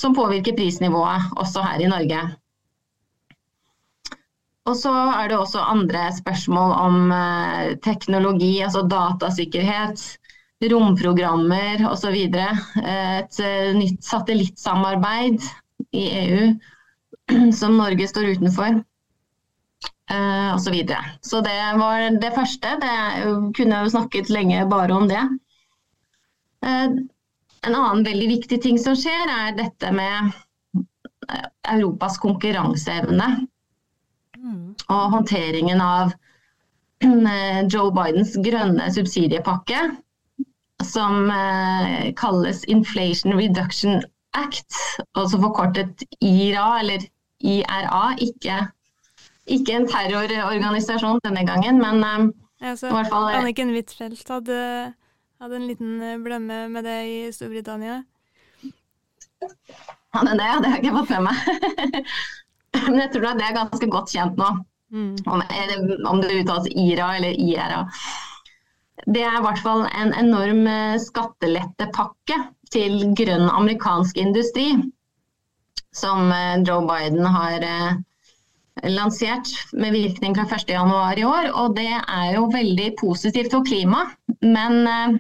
Som 0.01 0.15
påvirker 0.17 0.57
prisnivået 0.57 1.35
også 1.37 1.65
her 1.67 1.83
i 1.85 1.89
Norge. 1.91 2.21
Og 4.69 4.77
så 4.77 4.93
er 4.93 5.29
det 5.29 5.39
også 5.41 5.61
andre 5.65 6.07
spørsmål 6.15 6.73
om 6.79 7.13
eh, 7.13 7.77
teknologi, 7.85 8.61
altså 8.65 8.85
datasikkerhet 8.89 10.05
romprogrammer 10.69 11.87
osv. 11.91 12.15
Et 12.15 13.41
eh, 13.41 13.73
nytt 13.77 14.05
satellittsamarbeid 14.05 15.41
i 15.97 16.05
EU 16.21 16.55
som 17.61 17.77
Norge 17.79 18.09
står 18.09 18.35
utenfor. 18.37 18.83
Uh, 20.11 20.57
og 20.57 20.59
så, 20.59 20.73
videre. 20.75 21.05
så 21.23 21.39
det 21.41 21.55
var 21.79 22.03
det 22.19 22.33
første. 22.35 22.73
Det 22.83 22.95
kunne 23.55 23.85
jo 23.85 23.93
snakket 23.93 24.31
lenge 24.35 24.65
bare 24.67 24.97
om 24.97 25.07
det. 25.09 25.23
Uh, 26.67 26.99
en 27.63 27.77
annen 27.77 28.03
veldig 28.05 28.27
viktig 28.33 28.59
ting 28.65 28.81
som 28.83 28.97
skjer, 28.99 29.31
er 29.31 29.55
dette 29.55 29.93
med 29.95 30.33
Europas 31.71 32.19
konkurranseevne. 32.19 33.29
Mm. 34.41 34.75
Og 34.91 35.05
håndteringen 35.15 35.81
av 35.85 36.11
Joe 37.71 37.95
Bidens 37.95 38.35
grønne 38.43 38.91
subsidiepakke 38.91 39.85
som 40.85 41.31
eh, 41.31 42.13
kalles 42.17 42.65
Inflation 42.65 43.35
Reduction 43.39 44.03
Act, 44.37 44.77
også 45.19 45.41
forkortet 45.43 46.05
IRA, 46.21 46.81
eller 46.81 47.05
IRA. 47.41 48.05
Ikke, 48.19 48.61
ikke 49.47 49.77
en 49.77 49.89
terrororganisasjon 49.91 51.21
denne 51.25 51.45
gangen, 51.49 51.81
men 51.83 52.05
eh, 52.05 52.31
ja, 52.61 52.75
i 52.77 52.95
hvert 52.95 53.11
fall 53.11 53.29
eh, 53.31 53.41
Anniken 53.41 53.75
Huitfeldt 53.75 54.29
hadde, 54.31 54.61
hadde, 55.43 55.59
en 55.59 55.69
liten 55.69 56.01
eh, 56.05 56.19
blemme 56.23 56.67
med 56.73 56.87
det 56.87 56.99
i 57.09 57.21
Storbritannia. 57.35 58.03
Hadde 60.15 60.35
det? 60.37 60.51
Det 60.63 60.69
har 60.69 60.77
jeg 60.77 60.85
ikke 60.85 60.97
fått 60.99 61.15
med 61.17 61.31
meg. 61.31 62.05
men 62.87 63.01
jeg 63.03 63.13
tror 63.15 63.39
det 63.39 63.47
er 63.47 63.57
ganske 63.57 63.91
godt 63.91 64.13
kjent 64.15 64.41
nå. 64.41 64.51
Mm. 64.91 65.15
Om, 65.31 65.43
om 66.11 66.19
det 66.19 66.41
uttales 66.41 66.67
IRA 66.75 67.13
eller 67.21 67.37
IRA 67.39 67.85
det 69.07 69.23
er 69.25 69.39
i 69.39 69.43
hvert 69.45 69.61
fall 69.65 69.87
en 69.89 70.13
enorm 70.19 70.67
eh, 70.69 70.99
skattelettepakke 71.01 72.37
til 72.73 73.03
grønn 73.17 73.49
amerikansk 73.49 74.21
industri. 74.21 74.69
Som 75.97 76.31
eh, 76.35 76.61
Joe 76.67 76.85
Biden 76.89 77.25
har 77.25 77.65
eh, 77.67 77.95
lansert 78.91 79.49
med 79.73 79.97
virkning 79.97 80.37
fra 80.37 80.61
1.1 80.61 81.23
i 81.23 81.27
år. 81.29 81.51
Og 81.63 81.77
det 81.79 81.91
er 81.97 82.35
jo 82.37 82.51
veldig 82.53 82.93
positivt 83.01 83.55
for 83.57 83.67
klimaet. 83.67 84.17
Men 84.41 85.19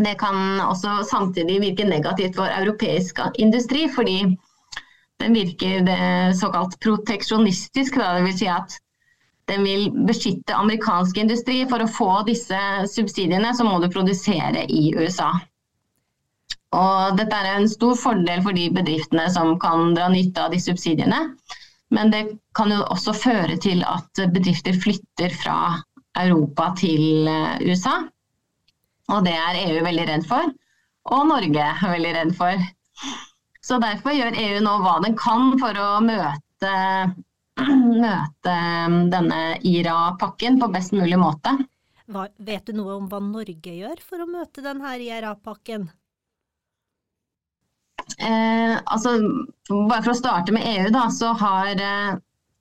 det 0.00 0.16
kan 0.18 0.58
også 0.64 1.04
samtidig 1.06 1.60
virke 1.62 1.84
negativt 1.86 2.38
for 2.38 2.50
europeisk 2.50 3.20
industri. 3.38 3.84
Fordi 3.94 4.24
den 5.20 5.36
virker 5.36 5.84
såkalt 6.34 6.78
proteksjonistisk. 6.82 8.00
Da. 8.00 8.16
Det 8.16 8.24
vil 8.26 8.38
si 8.40 8.48
at 8.50 8.80
den 9.50 9.66
vil 9.66 9.88
beskytte 10.08 10.56
amerikansk 10.56 11.18
industri. 11.22 11.60
For 11.70 11.82
å 11.84 11.90
få 11.90 12.10
disse 12.28 12.58
subsidiene, 12.90 13.52
så 13.56 13.66
må 13.66 13.78
du 13.82 13.88
produsere 13.92 14.64
i 14.70 14.90
USA. 14.96 15.32
Og 16.76 17.16
dette 17.18 17.34
er 17.34 17.56
en 17.56 17.68
stor 17.70 17.96
fordel 17.98 18.44
for 18.44 18.54
de 18.54 18.68
bedriftene 18.74 19.26
som 19.34 19.56
kan 19.62 19.90
dra 19.96 20.06
nytte 20.12 20.44
av 20.44 20.54
de 20.54 20.60
subsidiene. 20.62 21.24
Men 21.90 22.12
det 22.14 22.22
kan 22.54 22.70
jo 22.70 22.84
også 22.94 23.14
føre 23.18 23.56
til 23.62 23.82
at 23.82 24.22
bedrifter 24.34 24.76
flytter 24.78 25.34
fra 25.34 25.56
Europa 26.20 26.68
til 26.78 27.26
eh, 27.30 27.56
USA. 27.66 27.96
Og 29.10 29.24
det 29.26 29.34
er 29.34 29.58
EU 29.64 29.80
veldig 29.82 30.06
redd 30.12 30.28
for. 30.30 30.52
Og 31.10 31.26
Norge 31.26 31.64
er 31.72 31.90
veldig 31.96 32.12
redd 32.14 32.36
for. 32.38 32.62
Så 33.66 33.80
derfor 33.82 34.14
gjør 34.14 34.38
EU 34.38 34.60
nå 34.64 34.76
hva 34.84 34.94
den 35.02 35.16
kan 35.18 35.56
for 35.60 35.76
å 35.78 35.88
møte 36.04 36.74
møte 38.04 38.56
denne 39.12 39.40
IRA-pakken 39.66 40.60
på 40.60 40.70
best 40.74 40.94
mulig 40.96 41.18
måte. 41.20 41.56
Hva, 42.10 42.26
vet 42.42 42.66
du 42.66 42.74
noe 42.74 42.96
om 42.98 43.06
hva 43.10 43.20
Norge 43.22 43.74
gjør 43.76 44.00
for 44.02 44.22
å 44.22 44.28
møte 44.30 44.64
denne 44.64 44.96
IRA-pakken? 44.98 45.90
Eh, 48.18 48.74
altså, 48.84 49.12
bare 49.70 50.02
for 50.02 50.12
å 50.12 50.18
starte 50.18 50.54
med 50.54 50.66
EU, 50.66 50.88
da, 50.94 51.06
så 51.14 51.30
har 51.38 51.78
eh, 51.78 52.18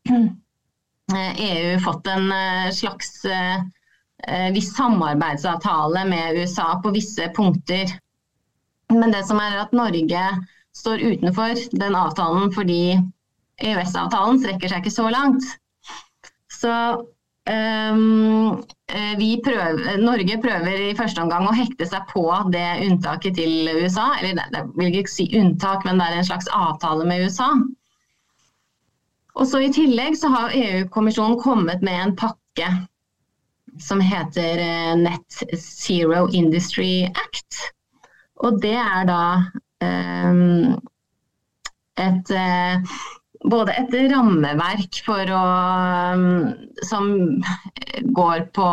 EU 1.49 1.79
fått 1.83 2.07
en 2.07 2.31
eh, 2.31 2.69
slags 2.75 3.25
eh, 3.25 3.57
eh, 4.27 4.51
viss 4.53 4.75
samarbeidsavtale 4.77 6.05
med 6.05 6.37
USA 6.37 6.75
på 6.83 6.93
visse 6.93 7.31
punkter. 7.35 7.97
Men 8.93 9.11
det 9.11 9.23
som 9.25 9.41
er 9.41 9.57
at 9.63 9.73
Norge 9.73 10.25
står 10.77 11.01
utenfor 11.13 11.57
den 11.81 11.97
avtalen 11.97 12.53
fordi 12.53 12.99
EØS-avtalen 13.59 14.41
strekker 14.41 14.71
seg 14.71 14.83
ikke 14.83 14.97
så 14.97 15.07
langt. 15.13 15.47
Så 16.53 16.73
Um, 17.49 18.61
prøver, 19.41 19.97
Norge 19.97 20.35
prøver 20.41 20.81
i 20.89 20.95
første 20.97 21.21
omgang 21.23 21.47
å 21.49 21.53
hekte 21.57 21.87
seg 21.89 22.03
på 22.11 22.21
det 22.53 22.67
unntaket 22.85 23.39
til 23.39 23.71
USA. 23.79 24.11
Eller 24.19 24.37
det, 24.37 24.45
det 24.53 24.61
vil 24.77 24.99
ikke 24.99 25.13
si 25.15 25.25
unntak, 25.39 25.85
men 25.87 25.97
det 25.97 26.09
er 26.09 26.19
en 26.19 26.27
slags 26.29 26.49
avtale 26.53 27.07
med 27.09 27.25
USA. 27.25 27.49
Og 29.39 29.47
så 29.47 29.63
I 29.63 29.71
tillegg 29.73 30.17
så 30.19 30.29
har 30.33 30.53
EU-kommisjonen 30.53 31.39
kommet 31.41 31.81
med 31.85 31.97
en 32.03 32.15
pakke 32.19 32.69
som 33.81 34.01
heter 34.03 34.59
eh, 34.59 34.93
Net 34.99 35.41
Zero 35.57 36.27
Industry 36.35 37.07
Act. 37.07 37.63
Og 38.43 38.59
det 38.61 38.75
er 38.77 39.07
da 39.07 39.23
um, 39.81 40.75
et 41.99 42.33
uh, 42.35 42.99
både 43.47 43.73
et 43.79 43.93
rammeverk 44.11 44.99
å, 45.07 45.41
um, 46.13 46.23
som 46.83 47.09
går 48.03 48.45
på 48.55 48.67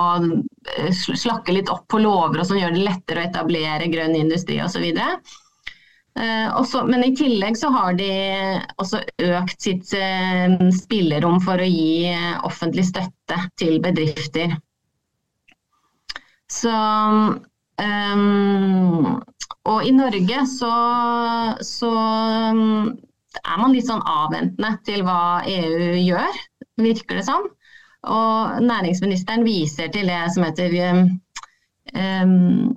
eh, 0.75 0.91
slakke 0.91 1.55
litt 1.55 1.71
opp 1.71 1.87
på 1.93 2.01
lover 2.03 2.43
og 2.43 2.49
som 2.49 2.59
gjør 2.59 2.75
det 2.75 2.87
lettere 2.89 3.23
å 3.23 3.29
etablere 3.29 3.91
grønn 3.93 4.17
industri 4.19 4.59
osv. 4.65 4.89
Uh, 6.17 6.83
men 6.89 7.05
i 7.05 7.13
tillegg 7.15 7.59
så 7.61 7.71
har 7.75 7.95
de 7.99 8.11
også 8.83 9.03
økt 9.23 9.63
sitt 9.63 9.93
uh, 9.95 10.59
spillerom 10.75 11.39
for 11.45 11.63
å 11.63 11.69
gi 11.71 12.11
offentlig 12.49 12.89
støtte 12.91 13.43
til 13.61 13.79
bedrifter. 13.85 14.57
Så 16.51 16.73
um, 17.83 19.07
Og 19.67 19.87
i 19.87 19.91
Norge 19.95 20.45
så, 20.47 20.75
så 21.67 21.91
um, 22.55 22.95
er 23.43 23.61
man 23.61 23.75
litt 23.75 23.89
sånn 23.89 24.05
avventende 24.07 24.73
til 24.87 25.05
hva 25.07 25.43
EU 25.49 25.95
gjør, 26.01 26.41
virker 26.81 27.21
det 27.21 27.27
som. 27.29 27.47
Og 28.07 28.63
næringsministeren 28.63 29.45
viser 29.47 29.91
til 29.93 30.11
det 30.11 30.21
som 30.35 30.45
heter 30.47 30.75
um, 31.97 32.75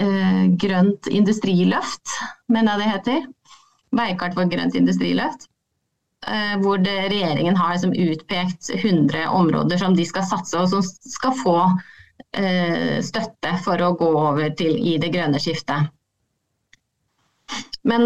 uh, 0.00 0.42
grønt 0.60 1.08
industriløft, 1.10 2.16
mener 2.52 2.74
jeg 2.74 2.82
det 2.82 2.90
heter. 2.90 3.30
Veikart 3.96 4.36
for 4.36 4.50
grønt 4.50 4.76
industriløft. 4.78 5.48
Uh, 6.28 6.60
hvor 6.60 6.76
det, 6.76 6.98
regjeringen 7.08 7.56
har 7.56 7.72
liksom, 7.72 7.96
utpekt 7.96 8.68
100 8.74 9.24
områder 9.32 9.80
som 9.80 9.96
de 9.96 10.04
skal 10.04 10.26
satse 10.28 10.58
og 10.60 10.68
som 10.68 10.84
skal 10.84 11.32
få 11.40 11.56
uh, 11.64 12.96
støtte 13.00 13.56
for 13.64 13.80
å 13.80 13.94
gå 13.96 14.10
over 14.12 14.52
til 14.58 14.76
i 14.76 14.98
det 15.00 15.14
grønne 15.14 15.40
skiftet. 15.40 15.88
Men 17.88 18.04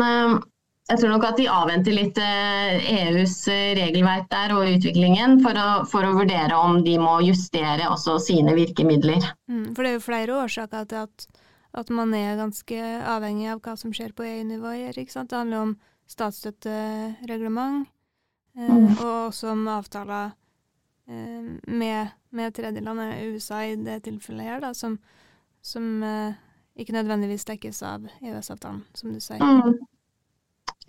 jeg 0.85 1.01
tror 1.01 1.15
nok 1.15 1.25
at 1.25 1.39
de 1.41 1.47
avventer 1.49 1.95
litt 1.97 2.19
EUs 2.21 3.37
eh, 3.49 3.71
e 3.71 3.77
regelverk 3.79 4.27
der 4.33 4.53
og 4.53 4.69
utviklingen 4.69 5.39
for 5.45 5.57
å, 5.57 5.69
for 5.89 6.05
å, 6.05 6.13
vurdere 6.19 6.59
om 6.61 6.83
de 6.85 6.99
må 7.01 7.17
justere 7.25 7.89
også 7.89 8.19
sine 8.21 8.53
virkemidler. 8.57 9.25
Mm, 9.49 9.73
for 9.73 9.81
det 9.81 9.95
er 9.95 9.97
jo 9.97 10.05
flere 10.05 10.37
årsaker 10.43 10.85
til 10.91 11.07
at, 11.07 11.27
at, 11.81 11.93
man 11.95 12.13
er 12.19 12.37
ganske 12.37 12.83
avhengig 13.15 13.49
av 13.55 13.63
hva 13.65 13.79
som 13.81 13.95
skjer 13.97 14.13
på 14.13 14.27
EU-nivå. 14.29 14.75
Det 14.93 15.25
handler 15.33 15.63
om 15.63 15.75
statsstøttereglement 16.11 17.89
eh, 18.59 18.69
mm. 18.69 18.99
og 18.99 19.15
også 19.31 19.55
om 19.55 19.65
avtaler 19.73 20.37
eh, 21.09 21.49
med, 21.65 22.13
med 22.29 22.61
tredjeland, 22.61 23.01
USA 23.33 23.65
i 23.65 23.81
det 23.81 24.03
tilfellet 24.05 24.53
her, 24.53 24.61
da, 24.61 24.75
som, 24.77 25.01
som 25.65 25.89
eh, 26.05 26.37
ikke 26.77 26.93
nødvendigvis 26.93 27.49
dekkes 27.49 27.81
av 27.89 28.05
EØS-avtalen, 28.21 28.85
som 28.93 29.17
du 29.17 29.25
sier. 29.25 29.41
Mm. 29.41 29.81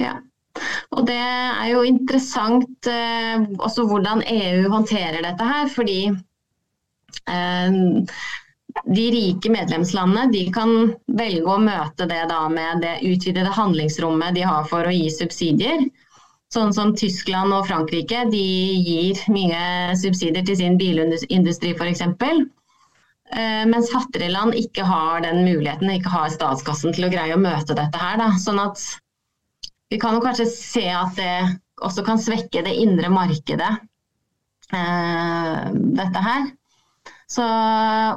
Ja. 0.02 0.16
Og 0.96 1.04
det 1.08 1.20
er 1.20 1.68
jo 1.74 1.84
interessant 1.88 2.88
eh, 2.88 3.44
også 3.60 3.86
hvordan 3.90 4.24
EU 4.32 4.70
håndterer 4.72 5.22
dette 5.26 5.50
her, 5.50 5.68
fordi 5.72 6.00
eh, 6.08 7.80
de 8.96 9.06
rike 9.16 9.52
medlemslandene 9.52 10.32
de 10.34 10.46
kan 10.56 10.74
velge 11.20 11.52
å 11.52 11.60
møte 11.64 12.08
det 12.10 12.24
da 12.32 12.42
med 12.52 12.84
det 12.84 12.98
utvidede 13.08 13.54
handlingsrommet 13.56 14.36
de 14.36 14.44
har 14.48 14.68
for 14.72 14.88
å 14.88 14.96
gi 14.96 15.08
subsidier. 15.14 15.88
Sånn 16.54 16.74
som 16.76 16.94
Tyskland 16.96 17.56
og 17.56 17.66
Frankrike 17.68 18.28
de 18.32 18.44
gir 18.86 19.24
mye 19.34 19.96
subsidier 20.00 20.46
til 20.46 20.60
sin 20.60 20.78
bilindustri 20.80 21.74
f.eks. 21.74 22.04
Eh, 23.34 23.64
mens 23.72 23.90
fattigere 23.92 24.30
land 24.32 24.56
ikke 24.60 24.86
har 24.86 25.24
den 25.26 25.42
muligheten, 25.48 25.90
ikke 25.96 26.14
har 26.14 26.30
statskassen 26.32 26.94
til 26.96 27.08
å 27.08 27.12
greie 27.12 27.36
å 27.36 27.42
møte 27.42 27.76
dette 27.76 28.00
her. 28.00 28.20
Da. 28.22 28.30
Sånn 28.40 28.62
at 28.62 28.84
vi 29.90 30.00
kan 30.02 30.18
jo 30.18 30.24
kanskje 30.24 30.48
se 30.50 30.86
at 30.90 31.16
det 31.20 31.34
også 31.86 32.06
kan 32.08 32.22
svekke 32.22 32.64
det 32.66 32.74
indre 32.82 33.10
markedet, 33.12 33.72
eh, 34.74 35.66
dette 36.00 36.24
her. 36.28 36.48
Så, 37.28 37.46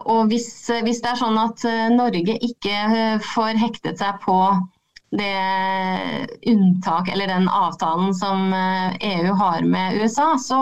og 0.04 0.28
hvis, 0.28 0.48
hvis, 0.84 1.00
det 1.04 1.12
er 1.12 1.20
sånn 1.20 1.38
at 1.40 1.64
eh, 1.68 1.88
Norge 1.94 2.36
ikke 2.44 2.74
eh, 2.74 3.28
får 3.34 3.60
hektet 3.60 4.00
seg 4.00 4.20
på 4.24 4.38
det 5.16 5.32
unntak 6.52 7.08
eller 7.08 7.30
den 7.30 7.46
avtalen 7.48 8.12
som 8.12 8.50
EU 8.52 9.30
e 9.32 9.36
har 9.40 9.64
med 9.64 9.96
USA, 10.02 10.34
så 10.36 10.58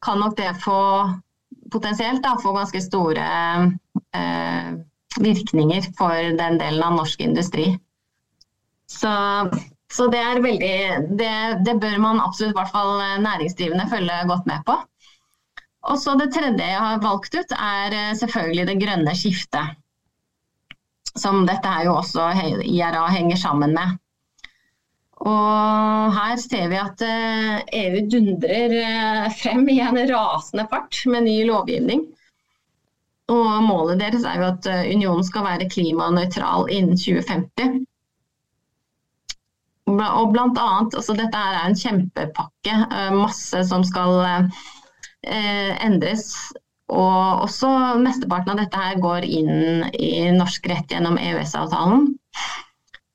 kan 0.00 0.22
nok 0.22 0.38
det 0.38 0.54
få 0.62 0.78
potensielt 1.72 2.22
da, 2.24 2.36
få 2.40 2.54
ganske 2.56 2.80
store 2.80 3.26
eh, 4.16 4.70
virkninger 5.20 5.90
for 5.98 6.32
den 6.38 6.58
delen 6.60 6.82
av 6.82 6.96
norsk 6.96 7.20
industri. 7.20 7.74
Så 8.88 9.12
så 9.92 10.06
det 10.12 10.20
er 10.20 10.42
veldig 10.44 10.74
det, 11.16 11.34
det 11.64 11.74
bør 11.80 11.96
man 12.02 12.20
absolutt, 12.20 12.52
i 12.52 12.58
hvert 12.58 12.72
fall 12.72 12.98
eh, 13.00 13.20
næringsdrivende, 13.24 13.88
følge 13.88 14.18
godt 14.28 14.48
med 14.50 14.64
på. 14.68 14.76
Og 15.88 16.00
så 16.00 16.16
Det 16.20 16.28
tredje 16.34 16.66
jeg 16.66 16.82
har 16.84 17.00
valgt 17.00 17.38
ut, 17.38 17.54
er 17.56 17.96
eh, 17.96 18.16
selvfølgelig 18.20 18.66
det 18.68 18.80
grønne 18.82 19.14
skiftet. 19.16 19.78
Som 21.16 21.46
dette 21.48 21.72
her 21.72 21.88
jo 21.88 21.96
også 21.96 22.28
IRA 22.68 23.06
henger 23.14 23.40
sammen 23.40 23.72
med. 23.74 23.96
Og 25.24 26.12
her 26.14 26.36
ser 26.38 26.68
vi 26.70 26.78
at 26.78 27.02
EU 27.08 27.96
eh, 27.96 28.04
e 28.04 28.06
dundrer 28.12 29.32
frem 29.40 29.64
i 29.72 29.80
en 29.82 30.04
rasende 30.12 30.68
fart 30.70 31.00
med 31.08 31.24
ny 31.26 31.40
lovgivning. 31.48 32.04
Og 33.32 33.48
målet 33.64 34.00
deres 34.04 34.24
er 34.24 34.36
jo 34.40 34.50
at 34.52 34.68
unionen 34.68 35.24
skal 35.24 35.48
være 35.48 35.68
klimanøytral 35.72 36.68
innen 36.72 36.96
2050. 36.96 37.87
Og 39.88 40.32
blant 40.34 40.58
annet, 40.60 40.96
altså 40.98 41.16
dette 41.16 41.40
er 41.40 41.60
en 41.62 41.76
kjempepakke, 41.78 42.74
eh, 42.88 43.12
masse 43.16 43.62
som 43.70 43.84
skal 43.86 44.20
eh, 44.28 45.74
endres. 45.84 46.30
Og 46.88 47.44
også 47.44 47.68
mesteparten 48.00 48.54
av 48.54 48.62
dette 48.62 48.80
her 48.80 49.00
går 49.02 49.26
inn 49.28 49.84
i 49.92 50.30
norsk 50.36 50.70
rett 50.70 50.94
gjennom 50.94 51.18
EØS-avtalen. 51.20 52.08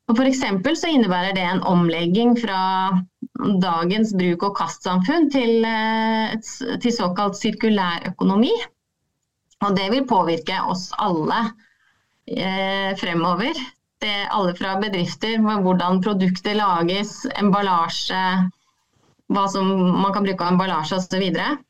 Og 0.04 0.18
for 0.18 0.76
så 0.76 0.90
innebærer 0.92 1.34
det 1.34 1.44
en 1.48 1.62
omlegging 1.64 2.34
fra 2.36 2.60
dagens 3.62 4.12
bruk- 4.14 4.44
og 4.46 4.56
kastsamfunn 4.58 5.30
til, 5.32 5.64
eh, 5.64 6.34
til 6.82 6.92
såkalt 6.92 7.38
sirkulærøkonomi. 7.40 8.52
Og 9.64 9.76
det 9.76 9.90
vil 9.90 10.06
påvirke 10.06 10.58
oss 10.68 10.90
alle 10.98 11.40
eh, 12.28 12.92
fremover 13.00 13.56
alle 14.08 14.54
fra 14.58 14.74
bedrifter, 14.82 15.38
hvordan 15.40 16.02
produkter 16.04 16.56
lages, 16.58 17.22
emballasje, 17.38 18.24
hva 19.32 19.46
som 19.50 19.70
man 20.02 20.12
kan 20.14 20.26
bruke 20.26 20.44
av 20.44 20.52
emballasje 20.54 20.98
osv. 20.98 21.24
Og, 21.30 21.64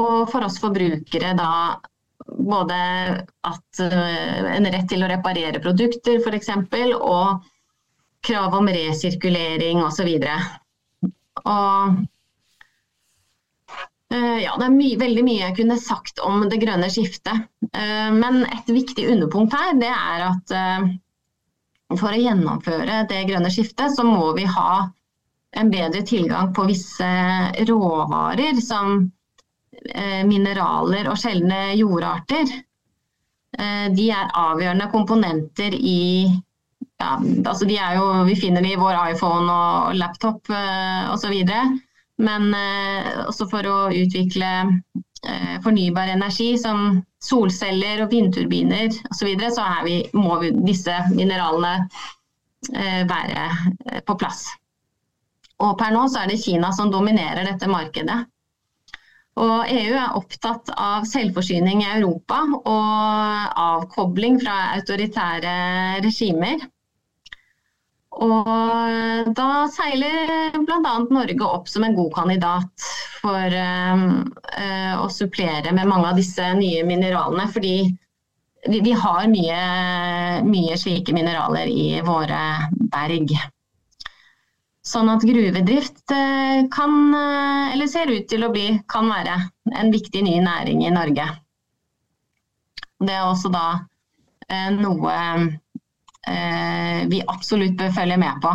og 0.00 0.16
for 0.32 0.46
oss 0.46 0.58
forbrukere 0.62 1.34
da 1.38 1.50
både 2.26 2.76
at 3.46 3.80
uh, 3.80 4.56
en 4.56 4.68
rett 4.72 4.88
til 4.90 5.04
å 5.04 5.10
reparere 5.10 5.62
produkter 5.62 6.18
f.eks. 6.20 6.50
og 6.96 7.46
krav 8.26 8.56
om 8.58 8.68
resirkulering 8.72 9.82
osv. 9.84 10.10
Og 11.46 11.96
uh, 14.12 14.38
ja, 14.42 14.52
det 14.56 14.66
er 14.66 14.74
my 14.74 14.92
veldig 14.98 15.26
mye 15.26 15.42
jeg 15.44 15.58
kunne 15.60 15.78
sagt 15.80 16.22
om 16.24 16.46
det 16.50 16.60
grønne 16.64 16.90
skiftet. 16.92 17.46
Uh, 17.70 18.10
men 18.16 18.44
et 18.48 18.70
viktig 18.72 19.08
underpunkt 19.12 19.54
her 19.54 19.76
det 19.78 19.92
er 19.92 20.30
at 20.32 20.56
for 21.94 22.10
å 22.10 22.18
gjennomføre 22.18 23.04
det 23.10 23.24
grønne 23.28 23.50
skiftet, 23.52 23.94
så 23.94 24.04
må 24.06 24.32
vi 24.36 24.46
ha 24.50 24.86
en 25.56 25.70
bedre 25.70 26.02
tilgang 26.06 26.52
på 26.54 26.66
visse 26.68 27.10
råvarer 27.68 28.58
som 28.60 28.98
eh, 29.94 30.22
mineraler 30.26 31.08
og 31.08 31.20
sjeldne 31.20 31.60
jordarter. 31.78 32.50
Eh, 33.56 33.86
de 33.94 34.08
er 34.12 34.34
avgjørende 34.34 34.90
komponenter 34.92 35.76
i 35.78 36.26
ja, 36.96 37.12
altså 37.20 37.68
jo, 37.68 38.04
Vi 38.24 38.34
finner 38.40 38.64
de 38.64 38.72
i 38.72 38.80
vår 38.80 38.96
iPhone 39.12 39.52
og 39.52 39.96
laptop 39.96 40.50
eh, 40.50 41.12
osv. 41.12 41.36
Men 42.16 42.48
også 43.28 43.44
for 43.50 43.66
å 43.68 43.80
utvikle 43.92 44.48
fornybar 45.64 46.12
energi 46.12 46.52
som 46.60 47.00
solceller 47.22 48.04
og 48.04 48.12
vindturbiner 48.12 48.86
osv., 48.90 49.18
så, 49.18 49.26
videre, 49.26 49.50
så 49.54 49.64
vi, 49.84 49.96
må 50.14 50.38
vi, 50.42 50.52
disse 50.66 50.94
mineralene 51.14 51.88
eh, 52.74 53.02
være 53.08 53.48
eh, 53.90 54.00
på 54.06 54.16
plass. 54.20 54.46
Og 55.64 55.76
per 55.80 55.94
nå 55.94 56.04
så 56.12 56.22
er 56.22 56.32
det 56.32 56.42
Kina 56.42 56.72
som 56.76 56.92
dominerer 56.92 57.46
dette 57.48 57.68
markedet. 57.70 58.24
Og 59.36 59.68
EU 59.68 59.96
er 60.00 60.14
opptatt 60.16 60.70
av 60.80 61.04
selvforsyning 61.08 61.82
i 61.84 61.90
Europa 61.98 62.38
og 62.56 63.58
avkobling 63.60 64.38
fra 64.40 64.54
autoritære 64.78 65.52
regimer. 66.04 66.64
Og 68.16 68.48
da 69.36 69.48
seiler 69.74 70.56
bl.a. 70.56 70.94
Norge 71.12 71.50
opp 71.50 71.68
som 71.68 71.84
en 71.84 71.96
god 71.98 72.14
kandidat 72.16 72.86
for 73.26 73.56
uh, 73.58 74.94
å 75.02 75.08
supplere 75.12 75.74
med 75.74 75.90
mange 75.90 76.12
av 76.12 76.20
disse 76.20 76.46
nye 76.58 76.84
mineralene. 76.86 77.48
Fordi 77.52 77.76
vi, 78.66 78.92
har 78.94 79.26
mye, 79.30 79.58
mye, 80.46 80.78
slike 80.78 81.14
mineraler 81.14 81.70
i 81.70 82.00
våre 82.06 82.40
berg. 82.94 83.34
Sånn 84.86 85.10
at 85.10 85.26
gruvedrift 85.26 86.14
uh, 86.14 86.62
kan, 86.72 86.96
eller 87.74 87.90
ser 87.90 88.14
ut 88.14 88.30
til 88.30 88.46
å 88.46 88.52
bli, 88.54 88.68
kan 88.90 89.10
være 89.10 89.40
en 89.74 89.92
viktig 89.94 90.22
ny 90.22 90.38
næring 90.46 90.86
i 90.86 90.94
Norge. 90.94 91.26
Det 93.02 93.12
er 93.12 93.26
også 93.26 93.50
da 93.52 93.66
noe 94.78 95.14
eh, 96.26 97.06
vi 97.10 97.22
absolutt 97.26 97.76
bør 97.78 97.94
følge 97.94 98.18
med 98.20 98.40
på. 98.42 98.52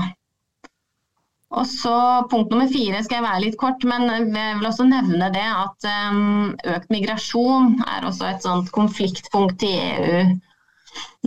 Og 1.52 1.68
så 1.68 1.96
Punkt 2.32 2.52
nummer 2.52 2.70
fire 2.72 3.02
skal 3.04 3.20
jeg 3.20 3.26
være 3.26 3.44
litt 3.44 3.58
kort, 3.60 3.84
men 3.88 4.08
jeg 4.08 4.30
vil 4.32 4.70
også 4.70 4.86
nevne 4.88 5.28
det 5.34 5.44
at 5.44 5.90
um, 6.12 6.54
økt 6.76 6.94
migrasjon 6.94 7.76
er 7.84 8.08
også 8.08 8.30
et 8.30 8.46
sånt 8.46 8.72
konfliktpunkt 8.76 9.66
i 9.68 9.74
EU 9.82 10.22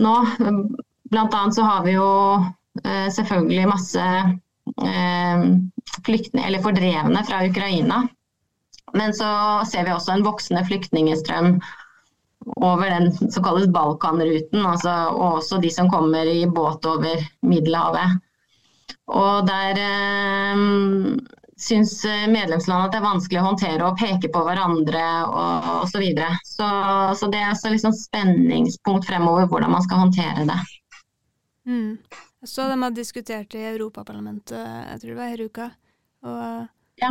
nå. 0.01 0.15
Blant 1.13 1.37
annet 1.37 1.57
så 1.57 1.67
har 1.67 1.85
vi 1.85 1.93
jo 1.93 2.09
uh, 2.41 3.07
selvfølgelig 3.13 3.69
masse 3.69 4.07
uh, 4.81 5.45
flyktninger, 6.01 6.47
eller 6.47 6.65
fordrevne 6.65 7.25
fra 7.29 7.45
Ukraina. 7.45 8.01
Men 8.97 9.13
så 9.13 9.29
ser 9.69 9.85
vi 9.85 9.93
også 9.93 10.15
en 10.15 10.25
voksende 10.25 10.65
flyktningestrøm 10.65 11.59
over 12.65 12.89
den 12.89 13.11
som 13.13 13.43
kalles 13.45 13.69
Balkanruten, 13.73 14.65
altså, 14.65 14.93
og 15.13 15.41
også 15.41 15.61
de 15.61 15.71
som 15.73 15.89
kommer 15.89 16.29
i 16.29 16.45
båt 16.49 16.85
over 16.89 17.21
Middelhavet. 17.45 18.21
Og 19.13 19.47
der 19.47 19.79
eh, 19.81 20.61
syns 21.61 21.97
medlemslandene 22.31 22.89
at 22.89 22.93
det 22.95 22.99
er 22.99 23.05
vanskelig 23.05 23.41
å 23.41 23.47
håndtere 23.47 23.87
og 23.87 23.99
peke 23.99 24.31
på 24.33 24.43
hverandre 24.47 25.05
og 25.29 25.69
osv. 25.85 25.91
Så, 25.93 26.03
videre. 26.03 26.31
så 26.43 26.69
Så 27.15 27.29
det 27.31 27.41
er 27.41 27.51
altså 27.53 27.71
liksom 27.73 27.95
spenningspunkt 27.95 29.07
fremover 29.07 29.47
hvordan 29.51 29.75
man 29.75 29.85
skal 29.85 30.05
håndtere 30.05 30.47
det. 30.49 30.59
Mm. 31.65 31.97
Så 32.45 32.67
de 32.69 32.77
har 32.81 32.93
diskutert 32.93 33.55
i 33.57 33.63
Europaparlamentet, 33.71 34.59
jeg 34.59 35.01
tror 35.01 35.11
det 35.11 35.17
var 35.17 35.31
denne 35.33 35.49
uka, 35.49 35.69
og 36.25 36.67
ja. 37.01 37.09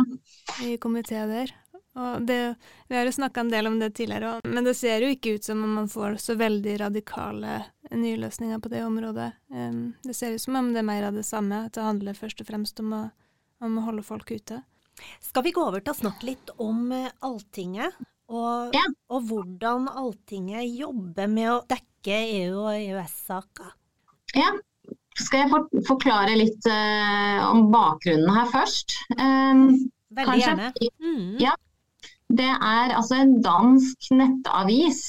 i 0.63 0.77
komité 0.79 1.25
der. 1.27 1.51
Det, 1.95 2.55
vi 2.87 2.95
har 2.97 3.07
jo 3.07 3.11
snakka 3.15 3.39
en 3.39 3.49
del 3.49 3.67
om 3.69 3.77
det 3.79 3.93
tidligere, 3.95 4.41
men 4.43 4.65
det 4.67 4.73
ser 4.75 5.05
jo 5.05 5.13
ikke 5.15 5.37
ut 5.37 5.45
som 5.47 5.61
om 5.63 5.77
man 5.77 5.87
får 5.87 6.17
så 6.19 6.35
veldig 6.35 6.73
radikale 6.81 7.61
nye 7.95 8.17
løsninger 8.19 8.59
på 8.59 8.71
det 8.73 8.81
området. 8.83 9.29
Um, 9.47 9.93
det 10.03 10.15
ser 10.17 10.35
ut 10.35 10.43
som 10.43 10.57
om 10.59 10.73
det 10.73 10.81
er 10.81 10.89
mer 10.89 11.07
av 11.07 11.15
det 11.15 11.23
samme, 11.23 11.61
at 11.69 11.77
det 11.77 11.85
handler 11.85 12.17
først 12.17 12.43
og 12.43 12.49
fremst 12.49 12.83
om 12.83 12.91
å, 12.97 13.01
om 13.63 13.79
å 13.79 13.85
holde 13.87 14.03
folk 14.03 14.33
ute. 14.35 14.59
Skal 15.23 15.47
vi 15.47 15.55
gå 15.55 15.63
over 15.63 15.83
til 15.83 15.95
å 15.95 16.01
snakke 16.01 16.27
litt 16.33 16.51
om 16.59 16.91
uh, 16.91 17.07
Alltinget, 17.23 17.95
og, 18.27 18.75
ja. 18.75 18.83
og 19.15 19.27
hvordan 19.29 19.87
Alltinget 19.91 20.67
jobber 20.75 21.31
med 21.31 21.51
å 21.53 21.59
dekke 21.69 22.21
EU- 22.41 22.65
og 22.65 22.71
EØS-saker? 22.75 23.71
Ja, 24.35 24.51
skal 25.15 25.45
jeg 25.45 25.51
for, 25.53 25.83
forklare 25.87 26.35
litt 26.35 26.67
uh, 26.67 27.45
om 27.53 27.69
bakgrunnen 27.71 28.31
her 28.35 28.49
først? 28.51 28.97
Um, 29.15 29.85
Veldig 30.15 30.27
kanskje, 30.27 30.49
gjerne. 30.49 30.89
Mm. 30.99 31.37
Ja, 31.43 31.55
det 32.37 32.51
er 32.51 32.93
altså 32.95 33.19
en 33.19 33.37
dansk 33.43 34.11
nettavis 34.15 35.01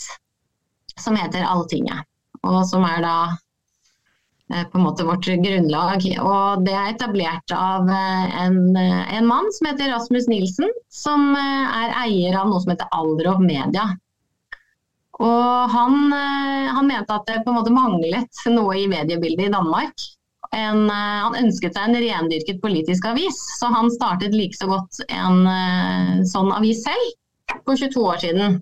som 1.00 1.16
heter 1.18 1.44
Alltinget. 1.46 2.06
Og 2.46 2.62
som 2.68 2.84
er 2.86 3.02
da 3.04 3.16
eh, 4.52 4.64
på 4.70 4.78
en 4.78 4.86
måte 4.86 5.06
vårt 5.06 5.26
grunnlag. 5.26 6.06
Og 6.22 6.64
det 6.66 6.74
er 6.74 6.94
etablert 6.94 7.54
av 7.56 7.90
eh, 7.90 8.40
en, 8.44 8.60
eh, 8.80 9.14
en 9.18 9.28
mann 9.28 9.50
som 9.56 9.70
heter 9.70 9.92
Rasmus 9.92 10.28
Nilsen, 10.30 10.72
som 10.92 11.32
er 11.36 11.94
eier 12.06 12.38
av 12.38 12.50
noe 12.50 12.62
som 12.62 12.74
heter 12.74 12.90
Aldrov 12.96 13.42
Media. 13.44 13.90
Og 15.16 15.72
han, 15.72 16.12
han, 16.12 16.84
mente 16.84 17.14
at 17.14 17.24
det 17.24 17.38
på 17.46 17.48
en 17.48 17.56
måte 17.56 17.72
manglet 17.72 18.42
noe 18.52 18.74
i 18.76 18.84
mediebildet 18.90 19.46
i 19.46 19.52
Danmark. 19.54 19.94
En, 20.54 20.86
han 20.90 21.38
ønsket 21.40 21.74
seg 21.74 21.88
en 21.88 21.98
rendyrket 22.04 22.60
politisk 22.62 23.08
avis, 23.10 23.38
så 23.58 23.70
han 23.72 23.90
startet 23.94 24.36
like 24.36 24.56
så 24.56 24.68
godt 24.70 25.00
en 25.08 25.42
sånn 26.28 26.52
avis 26.54 26.84
selv 26.86 27.58
for 27.66 27.74
22 27.74 28.04
år 28.06 28.22
siden. 28.22 28.58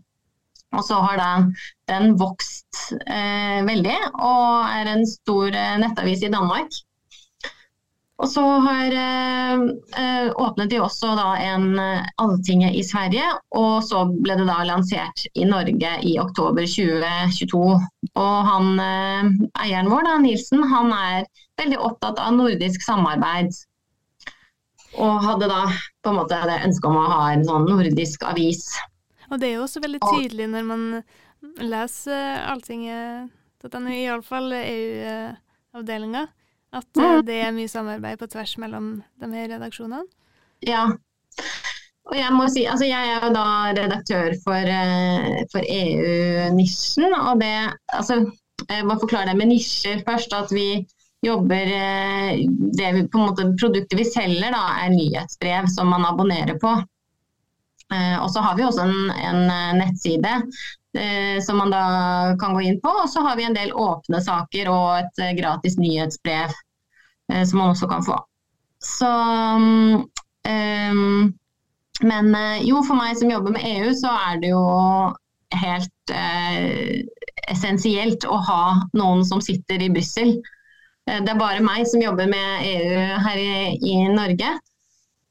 Og 0.75 0.83
så 0.87 0.99
har 1.05 1.20
den, 1.20 1.53
den 1.90 2.16
vokst 2.20 2.81
eh, 3.07 3.61
veldig 3.66 3.99
og 4.14 4.73
er 4.75 4.90
en 4.94 5.07
stor 5.07 5.55
eh, 5.55 5.77
nettavis 5.83 6.25
i 6.27 6.33
Danmark. 6.33 6.81
Og 8.22 8.29
så 8.31 8.42
har 8.62 8.92
eh, 8.94 9.62
eh 9.98 10.29
åpnet 10.38 10.70
de 10.70 10.79
også 10.81 11.16
da 11.18 11.33
en 11.42 11.79
eh, 11.79 12.05
Alltinget 12.22 12.77
i 12.79 12.85
Sverige, 12.87 13.27
og 13.59 13.83
så 13.83 14.05
ble 14.07 14.37
det 14.38 14.46
da 14.46 14.61
lansert 14.68 15.24
i 15.35 15.46
Norge 15.48 15.96
i 16.07 16.14
oktober 16.22 16.62
2022. 16.62 17.62
Og 18.14 18.37
han, 18.50 18.70
eh, 18.79 19.33
eieren 19.66 19.90
vår, 19.90 20.07
da, 20.07 20.18
Nilsen, 20.22 20.62
han 20.70 20.94
er 20.94 21.27
veldig 21.59 21.81
opptatt 21.88 22.22
av 22.22 22.37
nordisk 22.38 22.87
samarbeid. 22.87 23.50
Og 24.94 25.27
hadde 25.27 25.50
da 25.50 25.64
på 26.05 26.12
en 26.12 26.20
måte 26.20 26.38
det 26.46 26.61
ønsket 26.68 26.87
om 26.87 27.00
å 27.00 27.11
ha 27.11 27.22
en 27.33 27.42
sånn 27.48 27.66
nordisk 27.66 28.22
avis. 28.31 28.68
Og 29.33 29.40
det 29.42 29.50
er 29.50 29.57
jo 29.57 29.66
også 29.66 29.83
veldig 29.83 30.03
tydelig 30.05 30.46
når 30.53 30.70
man 30.70 30.87
leser 31.59 32.46
Alltinget, 32.46 33.35
iallfall 33.64 34.53
EU-avdelinga, 34.55 36.29
at 36.75 37.01
eh, 37.01 37.21
det 37.27 37.41
er 37.47 37.55
mye 37.57 37.71
samarbeid 37.71 38.21
på 38.21 38.29
tvers 38.33 38.57
mellom 38.63 38.97
de 39.23 39.31
her 39.35 39.51
redaksjonene. 39.55 40.05
Ja. 40.67 40.87
Og 42.05 42.17
jeg 42.19 42.33
må 42.37 42.47
si, 42.53 42.67
altså 42.69 42.87
jeg 42.87 43.13
er 43.15 43.23
jo 43.25 43.31
da 43.33 43.47
redaktør 43.79 44.35
for, 44.45 44.73
eh, 44.79 45.45
for 45.53 45.65
EU-nisjen, 45.65 47.15
og 47.17 47.41
det 47.43 47.55
altså, 47.89 48.25
Jeg 48.71 48.85
må 48.87 48.95
forklare 49.01 49.33
det 49.33 49.37
med 49.37 49.51
nisjer 49.51 50.05
først. 50.07 50.33
At 50.33 50.53
vi 50.55 50.85
jobber 51.27 51.71
eh, 51.75 52.45
det 52.79 52.91
vi, 52.95 53.03
på 53.11 53.19
en 53.19 53.27
måte, 53.27 53.49
Produktet 53.61 53.99
vi 53.99 54.05
selger, 54.07 54.55
da, 54.55 54.63
er 54.85 54.93
nyhetsbrev 54.95 55.67
som 55.75 55.91
man 55.91 56.07
abonnerer 56.07 56.61
på. 56.63 56.77
Eh, 57.93 58.23
og 58.23 58.31
så 58.31 58.41
har 58.41 58.57
vi 58.57 58.65
også 58.65 58.87
en, 58.87 59.11
en 59.11 59.43
eh, 59.51 59.73
nettside 59.81 60.33
eh, 60.97 61.43
som 61.45 61.59
man 61.61 61.75
da 61.75 61.83
kan 62.41 62.55
gå 62.57 62.65
inn 62.69 62.81
på. 62.85 62.93
Og 63.03 63.11
så 63.11 63.25
har 63.27 63.37
vi 63.37 63.49
en 63.49 63.57
del 63.57 63.75
åpne 63.75 64.23
saker 64.25 64.71
og 64.73 65.03
et 65.03 65.25
gratis 65.41 65.77
nyhetsbrev 65.81 66.55
som 67.33 67.59
man 67.61 67.73
også 67.73 67.89
kan 67.89 68.05
få. 68.05 68.19
Så 68.85 69.09
um, 69.57 71.33
Men 72.05 72.37
jo, 72.67 72.83
for 72.85 72.99
meg 72.99 73.17
som 73.17 73.31
jobber 73.33 73.55
med 73.55 73.65
EU, 73.65 73.93
så 73.97 74.11
er 74.29 74.41
det 74.43 74.51
jo 74.51 74.65
helt 75.55 76.13
eh, 76.13 77.07
essensielt 77.49 78.27
å 78.29 78.37
ha 78.45 78.65
noen 78.99 79.23
som 79.25 79.41
sitter 79.41 79.81
i 79.81 79.89
Brussel. 79.95 80.35
Det 81.07 81.31
er 81.31 81.39
bare 81.39 81.63
meg 81.65 81.87
som 81.89 82.03
jobber 82.03 82.29
med 82.29 82.67
EU 82.67 83.23
her 83.25 83.41
i, 83.41 83.55
i 83.79 83.95
Norge. 84.13 84.51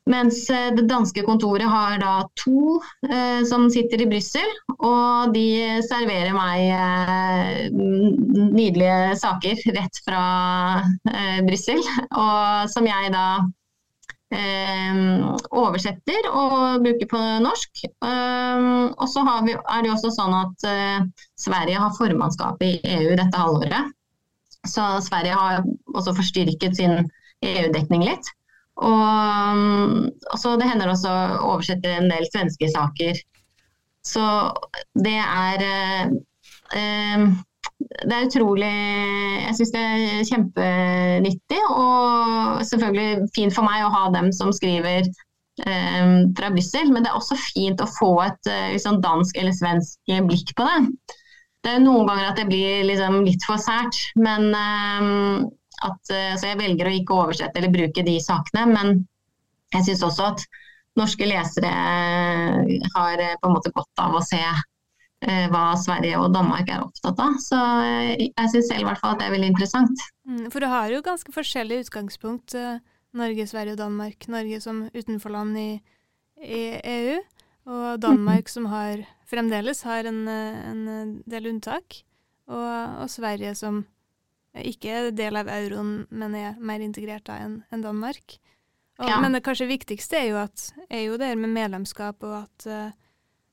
Mens 0.09 0.49
eh, 0.51 0.69
det 0.75 0.83
danske 0.89 1.23
kontoret 1.23 1.69
har 1.69 1.95
da 2.01 2.13
to 2.39 2.79
eh, 3.07 3.43
som 3.47 3.69
sitter 3.71 4.03
i 4.03 4.07
Brussel, 4.11 4.49
og 4.83 5.31
de 5.35 5.45
serverer 5.87 6.35
meg 6.35 6.63
eh, 6.75 7.69
nydelige 7.71 9.15
saker 9.21 9.63
rett 9.77 10.01
fra 10.03 10.23
eh, 11.07 11.39
Brussel. 11.47 11.79
Og 12.19 12.67
som 12.73 12.89
jeg 12.89 13.13
da 13.15 13.23
eh, 14.35 14.99
oversetter 15.55 16.29
og 16.33 16.83
bruker 16.83 17.11
på 17.15 17.23
norsk. 17.47 17.85
Eh, 17.87 18.69
og 18.91 19.07
så 19.07 19.23
vi, 19.47 19.55
er 19.55 19.87
det 19.87 19.95
også 19.95 20.11
sånn 20.19 20.35
at 20.41 20.69
Sverige 21.39 21.79
har 21.79 21.95
formannskapet 21.95 22.67
i 22.83 22.97
EU 22.99 23.15
dette 23.15 23.39
halvåret. 23.39 23.95
Så 24.67 24.83
Sverige 25.03 25.35
har 25.35 25.63
også 25.95 26.15
forstyrket 26.15 26.75
sin 26.75 27.05
EU-dekning 27.43 28.03
litt. 28.07 28.35
Og, 28.81 30.09
og 30.33 30.37
så 30.41 30.55
det 30.57 30.67
hender 30.69 30.89
også 30.89 31.11
å 31.11 31.53
oversette 31.53 31.91
en 31.93 32.09
del 32.09 32.25
svenske 32.31 32.69
saker. 32.73 33.19
Så 34.03 34.23
det 34.99 35.19
er 35.21 35.63
eh, 35.63 37.35
det 37.83 38.15
er 38.15 38.25
utrolig 38.27 38.71
Jeg 38.71 39.55
syns 39.57 39.73
det 39.75 39.83
er 39.83 40.25
kjempenyttig. 40.29 41.61
Og 41.69 42.63
selvfølgelig 42.69 43.29
fint 43.35 43.55
for 43.55 43.67
meg 43.67 43.85
å 43.85 43.93
ha 43.93 44.07
dem 44.15 44.31
som 44.35 44.53
skriver 44.55 45.05
eh, 45.05 46.13
fra 46.37 46.53
Brussel. 46.55 46.89
Men 46.91 47.05
det 47.05 47.11
er 47.11 47.19
også 47.19 47.39
fint 47.39 47.83
å 47.83 47.91
få 47.99 48.15
et 48.25 48.53
liksom, 48.73 49.03
dansk 49.05 49.37
eller 49.37 49.55
svensk 49.55 50.15
blikk 50.29 50.55
på 50.57 50.67
det. 50.69 50.79
Det 51.63 51.77
er 51.77 51.83
noen 51.83 52.07
ganger 52.09 52.31
at 52.31 52.39
det 52.41 52.49
blir 52.49 52.83
liksom, 52.89 53.21
litt 53.23 53.45
for 53.47 53.61
sært. 53.61 53.99
Men 54.19 54.49
eh, 54.57 55.43
at, 55.83 56.11
så 56.11 56.49
jeg 56.49 56.59
velger 56.59 56.89
å 56.89 56.93
ikke 56.97 57.17
oversette 57.25 57.59
eller 57.59 57.73
bruke 57.73 58.05
de 58.05 58.17
sakene. 58.23 58.65
Men 58.71 59.01
jeg 59.75 59.89
syns 59.89 60.03
også 60.05 60.29
at 60.33 60.45
norske 60.99 61.25
lesere 61.25 61.71
har 62.95 63.23
på 63.41 63.49
en 63.49 63.55
måte 63.55 63.73
godt 63.73 64.03
av 64.03 64.19
å 64.19 64.23
se 64.25 64.41
Eh, 65.23 65.45
hva 65.47 65.71
Sverige 65.79 66.17
og 66.19 66.33
Danmark 66.35 66.67
er 66.67 66.81
opptatt 66.83 67.19
av. 67.23 67.37
Så 67.39 67.57
eh, 67.85 68.25
jeg 68.25 68.49
syns 68.51 68.67
selv 68.67 68.83
i 68.83 68.87
hvert 68.89 68.99
fall 68.99 69.13
at 69.15 69.21
det 69.21 69.29
er 69.29 69.35
veldig 69.37 69.51
interessant. 69.53 70.03
Mm, 70.27 70.49
for 70.51 70.63
du 70.63 70.67
har 70.67 70.91
jo 70.91 71.03
ganske 71.05 71.31
forskjellig 71.31 71.83
utgangspunkt, 71.85 72.55
eh, 72.59 72.81
Norge, 73.15 73.45
Sverige 73.47 73.77
og 73.77 73.79
Danmark. 73.79 74.27
Norge 74.33 74.59
som 74.63 74.83
utenforland 74.91 75.59
i, 75.61 75.69
i 76.43 76.63
EU, 76.75 77.21
og 77.71 78.01
Danmark 78.03 78.51
som 78.51 78.67
har, 78.73 79.05
fremdeles 79.29 79.85
har 79.87 80.09
en, 80.09 80.25
en 80.27 81.15
del 81.29 81.47
unntak. 81.53 82.01
Og, 82.51 82.67
og, 82.99 83.07
Sverige 83.07 83.53
som 83.55 83.85
ikke 84.53 85.11
del 85.17 85.39
av 85.39 85.49
euroen, 85.49 86.03
men 86.13 86.35
er 86.37 86.59
mer 86.61 86.83
integrert 86.85 87.29
enn 87.33 87.61
en 87.73 87.85
Danmark. 87.85 88.37
Og, 89.01 89.07
ja. 89.09 89.17
Men 89.21 89.33
det 89.33 89.41
kanskje 89.45 89.71
viktigste 89.71 90.19
er 90.19 90.27
jo, 90.29 90.41
at, 90.43 90.67
er 90.93 91.07
jo 91.07 91.17
det 91.17 91.31
med 91.39 91.55
medlemskap, 91.55 92.21
og 92.21 92.43
at 92.43 92.93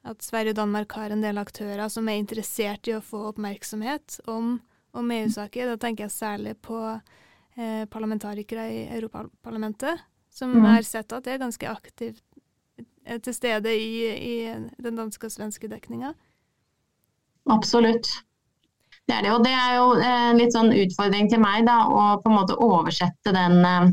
at 0.08 0.24
Sverige 0.24 0.54
og 0.54 0.60
Danmark 0.60 0.92
har 0.96 1.12
en 1.12 1.22
del 1.22 1.38
aktører 1.40 1.88
som 1.92 2.08
er 2.08 2.20
interessert 2.20 2.88
i 2.88 2.94
å 2.96 3.02
få 3.04 3.26
oppmerksomhet 3.30 4.20
om, 4.30 4.54
om 4.96 5.12
EU-saker. 5.12 5.68
Da 5.68 5.80
tenker 5.80 6.06
jeg 6.06 6.14
særlig 6.14 6.54
på 6.64 6.78
eh, 6.88 7.84
parlamentarikere 7.92 8.66
i 8.72 8.80
Europaparlamentet, 8.96 10.00
som 10.32 10.54
mm. 10.56 10.68
har 10.70 10.88
sett 10.88 11.12
at 11.12 11.26
det 11.26 11.36
er 11.36 11.44
ganske 11.44 11.68
aktivt 11.68 12.24
eh, 13.04 13.20
til 13.20 13.36
stede 13.36 13.76
i, 13.76 13.92
i 14.08 14.36
den 14.80 15.00
danske 15.02 15.28
og 15.28 15.36
svenske 15.36 15.68
dekninga. 15.68 16.14
Absolutt. 17.50 18.08
Det 19.10 19.16
er 19.18 19.26
det. 19.26 19.34
Og 19.34 19.42
det 19.42 19.52
er 19.58 19.76
jo 19.76 19.86
en 20.06 20.38
litt 20.38 20.54
sånn 20.54 20.70
utfordring 20.70 21.30
til 21.32 21.42
meg, 21.42 21.64
da, 21.66 21.82
å 21.90 22.02
på 22.22 22.30
en 22.30 22.38
måte 22.38 22.58
oversette 22.62 23.34
den 23.34 23.58
eh, 23.66 23.92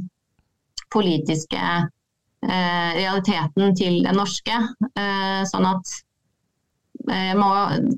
politiske 0.94 1.62
Eh, 2.46 2.92
realiteten 2.96 3.74
til 3.76 4.04
det 4.06 4.14
norske. 4.14 4.58
Eh, 4.94 5.42
sånn 5.50 5.66
at 5.66 5.94
jeg 7.08 7.32
eh, 7.32 7.40
må 7.40 7.50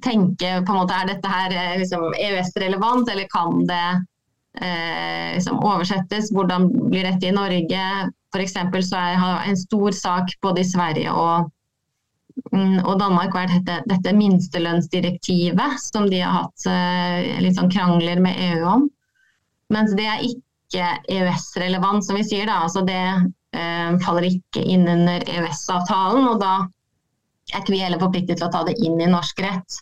tenke 0.04 0.54
på 0.64 0.74
en 0.74 0.80
måte 0.80 0.96
er 0.96 1.10
dette 1.10 1.32
her 1.32 1.56
liksom 1.82 2.14
EØS-relevant, 2.16 3.12
eller 3.12 3.28
kan 3.34 3.66
det 3.68 3.84
eh, 4.64 5.36
liksom 5.36 5.60
oversettes? 5.60 6.32
Hvordan 6.32 6.70
blir 6.72 7.10
dette 7.10 7.28
i 7.28 7.36
Norge? 7.36 7.84
F.eks. 8.32 8.56
så 8.88 9.02
er 9.02 9.20
det 9.20 9.52
en 9.52 9.60
stor 9.60 9.98
sak 9.98 10.34
både 10.46 10.64
i 10.64 10.70
Sverige 10.72 11.12
og, 11.12 11.52
og 12.52 12.94
Danmark 13.02 13.36
har 13.36 13.50
dette, 13.52 13.80
dette 13.90 14.14
minstelønnsdirektivet 14.16 15.82
som 15.84 16.08
de 16.12 16.22
har 16.24 16.44
hatt 16.44 16.70
eh, 16.70 17.42
litt 17.44 17.58
sånn 17.60 17.72
krangler 17.74 18.22
med 18.24 18.40
EU 18.52 18.64
om. 18.76 18.88
Mens 19.74 19.92
det 19.98 20.08
er 20.10 20.24
ikke 20.26 20.94
EØS-relevant, 21.10 22.06
som 22.06 22.18
vi 22.18 22.24
sier. 22.26 22.48
da, 22.50 22.62
altså 22.66 22.86
det 22.88 23.02
Eh, 23.50 23.94
faller 24.06 24.28
ikke 24.28 24.62
inn 24.62 24.86
under 24.88 25.24
EØS-avtalen. 25.26 26.28
og 26.30 26.42
da 26.42 26.54
er 27.50 27.64
ikke 27.64 27.74
vi 27.74 27.82
heller 27.82 28.02
forpliktet 28.02 28.38
til 28.38 28.46
å 28.46 28.52
ta 28.54 28.62
det 28.68 28.78
inn 28.78 29.00
i 29.02 29.10
norsk 29.10 29.42
rett. 29.42 29.80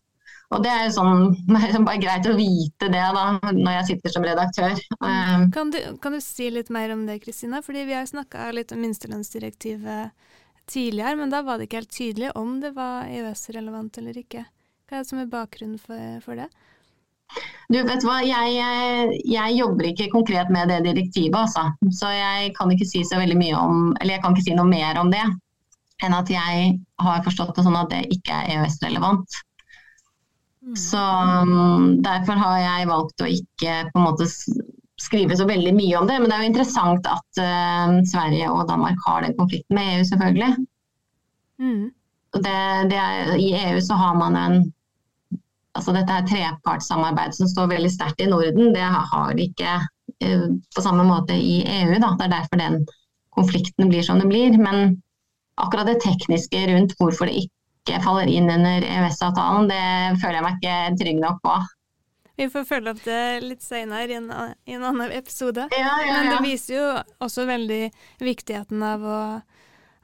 Og 0.55 0.63
Det 0.63 0.71
er 0.71 0.85
jo 0.85 0.93
sånn, 0.95 1.33
bare 1.87 1.99
greit 1.99 2.29
å 2.31 2.37
vite 2.37 2.87
det 2.87 3.03
da, 3.17 3.25
når 3.51 3.73
jeg 3.81 3.87
sitter 3.89 4.13
som 4.13 4.23
redaktør. 4.23 4.79
Mm. 5.03 5.49
Kan 5.51 5.73
du, 5.75 5.81
kan 5.99 6.15
du 6.15 6.21
si 6.23 6.47
litt 6.53 6.71
mer 6.71 6.95
om 6.95 7.03
det, 7.09 7.19
Kristina? 7.25 7.59
Fordi 7.61 7.83
Vi 7.89 7.97
har 7.97 8.07
snakka 8.07 8.53
litt 8.55 8.71
om 8.71 8.79
minstelønnsdirektivet 8.85 10.15
tidligere, 10.67 11.15
men 11.19 11.33
da 11.33 11.41
var 11.45 11.57
det 11.57 11.67
ikke 11.67 11.81
helt 11.81 11.95
tydelig 11.95 12.31
om 12.37 12.57
det 12.63 12.73
var 12.75 13.09
EØS-relevant 13.09 13.99
eller 14.01 14.17
ikke. 14.19 14.45
Hva 14.87 14.97
er 14.97 15.03
det 15.03 15.09
som 15.09 15.21
er 15.21 15.31
bakgrunnen 15.31 15.79
for, 15.81 16.19
for 16.23 16.39
det? 16.39 16.47
Du 17.67 17.75
vet 17.83 18.05
hva, 18.07 18.21
jeg, 18.23 19.17
jeg, 19.27 19.55
jobber 19.57 19.89
ikke 19.89 20.07
konkret 20.13 20.51
med 20.53 20.71
det 20.71 20.79
direktivet, 20.85 21.35
altså. 21.35 21.65
Så 21.91 22.11
jeg 22.15 22.53
kan 22.55 22.71
ikke 22.71 22.87
si 22.87 23.03
så 23.03 23.19
veldig 23.19 23.35
mye 23.35 23.57
om 23.59 23.81
Eller 23.99 24.15
jeg 24.15 24.23
kan 24.23 24.35
ikke 24.35 24.45
si 24.45 24.55
noe 24.55 24.69
mer 24.69 24.99
om 25.01 25.11
det 25.11 25.25
enn 26.05 26.13
at 26.13 26.29
jeg 26.29 26.73
har 27.01 27.23
forstått 27.25 27.55
det 27.57 27.63
sånn 27.65 27.77
at 27.79 27.89
det 27.89 28.03
ikke 28.13 28.35
er 28.35 28.51
EØS-relevant. 28.53 29.37
Mm. 30.61 30.75
Så 30.77 31.01
um, 31.01 31.95
derfor 32.05 32.37
har 32.37 32.59
jeg 32.61 32.89
valgt 32.91 33.23
å 33.23 33.29
ikke 33.31 33.79
på 33.89 33.97
en 33.97 34.05
måte 34.05 34.27
skrive 35.01 35.37
så 35.37 35.45
veldig 35.45 35.73
mye 35.77 35.99
om 35.99 36.07
det. 36.09 36.17
Men 36.19 36.29
det 36.29 36.37
er 36.37 36.43
jo 36.43 36.51
interessant 36.51 37.09
at 37.09 37.41
uh, 37.41 37.99
Sverige 38.09 38.49
og 38.51 38.65
Danmark 38.69 39.01
har 39.05 39.25
den 39.25 39.37
konflikten 39.37 39.77
med 39.77 39.97
EU, 39.97 40.07
selvfølgelig. 40.09 40.49
Mm. 41.61 41.85
Det, 42.37 42.57
det 42.91 42.97
er, 43.01 43.35
I 43.39 43.51
EU 43.69 43.81
så 43.81 43.97
har 43.97 44.17
man 44.17 44.37
en 44.37 44.57
altså 45.77 45.93
dette 45.93 46.13
her 46.13 46.25
trepartssamarbeidet 46.25 47.37
som 47.37 47.49
står 47.49 47.69
veldig 47.75 47.91
sterkt 47.93 48.21
i 48.25 48.29
Norden, 48.29 48.71
det 48.73 48.81
har 48.81 49.35
de 49.37 49.45
ikke 49.45 49.75
uh, 50.25 50.47
på 50.75 50.85
samme 50.85 51.05
måte 51.05 51.37
i 51.37 51.59
EU. 51.61 51.93
Da. 52.01 52.15
Det 52.17 52.27
er 52.27 52.33
derfor 52.39 52.63
den 52.63 52.81
konflikten 53.37 53.91
blir 53.91 54.05
som 54.05 54.21
det 54.21 54.29
blir. 54.31 54.57
Men 54.57 54.97
akkurat 55.61 55.89
det 55.91 56.01
tekniske 56.01 56.65
rundt 56.71 56.97
hvorfor 56.97 57.29
det 57.29 57.45
ikke 57.45 58.01
faller 58.03 58.29
inn 58.29 58.49
under 58.51 58.83
EØS-avtalen, 58.83 59.69
det 59.69 60.21
føler 60.21 60.39
jeg 60.39 60.45
meg 60.47 60.57
ikke 60.57 61.01
trygg 61.03 61.21
nok 61.21 61.43
på. 61.45 61.57
Vi 62.37 62.49
får 62.53 62.65
følge 62.69 62.93
opp 62.93 62.99
det 63.01 63.21
litt 63.41 63.63
senere 63.65 64.13
i 64.13 64.17
en, 64.19 64.27
i 64.69 64.75
en 64.77 64.83
annen 64.85 65.11
episode. 65.11 65.67
Ja, 65.73 65.79
ja, 65.81 65.93
ja. 66.05 66.17
Men 66.17 66.35
det 66.35 66.41
viser 66.45 66.75
jo 66.75 66.87
også 67.25 67.47
veldig 67.49 67.83
viktigheten 68.21 68.83
av 68.85 69.05
å 69.05 69.21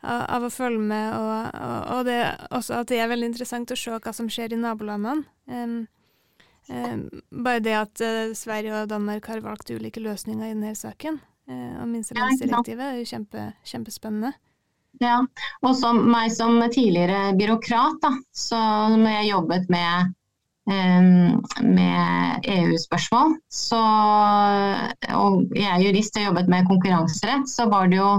av 0.04 0.43
å 0.43 0.52
følge 0.52 0.82
med, 0.84 1.13
og, 1.15 1.60
og, 1.96 2.06
det, 2.08 2.19
også 2.52 2.82
at 2.82 2.89
det 2.91 3.00
er 3.00 3.12
veldig 3.12 3.30
interessant 3.32 3.72
å 3.72 3.78
se 3.80 3.96
hva 3.96 4.12
som 4.15 4.28
skjer 4.32 4.52
i 4.56 4.60
nabolandene. 4.60 5.24
Um, 5.48 5.78
um, 6.67 7.06
bare 7.46 7.63
det 7.63 7.76
at 7.80 8.04
uh, 8.04 8.34
Sverige 8.36 8.82
og 8.82 8.89
Danmark 8.91 9.30
har 9.32 9.43
valgt 9.46 9.72
ulike 9.72 10.04
løsninger 10.04 10.50
i 10.50 10.56
denne 10.58 10.74
saken, 10.76 11.22
uh, 11.48 11.78
og 11.80 11.88
minstelønnsdirektivet, 11.93 12.84
er 12.89 13.00
jo 13.00 13.12
kjempe, 13.13 13.46
kjempespennende. 13.69 14.34
Ja, 15.02 15.22
og 15.63 15.72
som 15.80 16.04
meg 16.12 16.36
som 16.36 16.60
tidligere 16.67 17.32
byråkrat, 17.39 18.04
da, 18.04 18.12
så 18.36 18.60
når 18.93 19.15
jeg 19.22 19.32
jobbet 19.32 19.72
med 19.74 20.12
med 20.65 22.45
EU-spørsmål, 22.47 23.34
og 25.19 25.58
jeg 25.58 25.67
er 25.67 25.82
jurist 25.84 26.15
og 26.15 26.23
jobbet 26.30 26.52
med 26.54 26.69
konkurranserett, 26.69 27.49
så 27.52 27.65
var 27.67 27.91
det 27.91 27.99
jo 27.99 28.12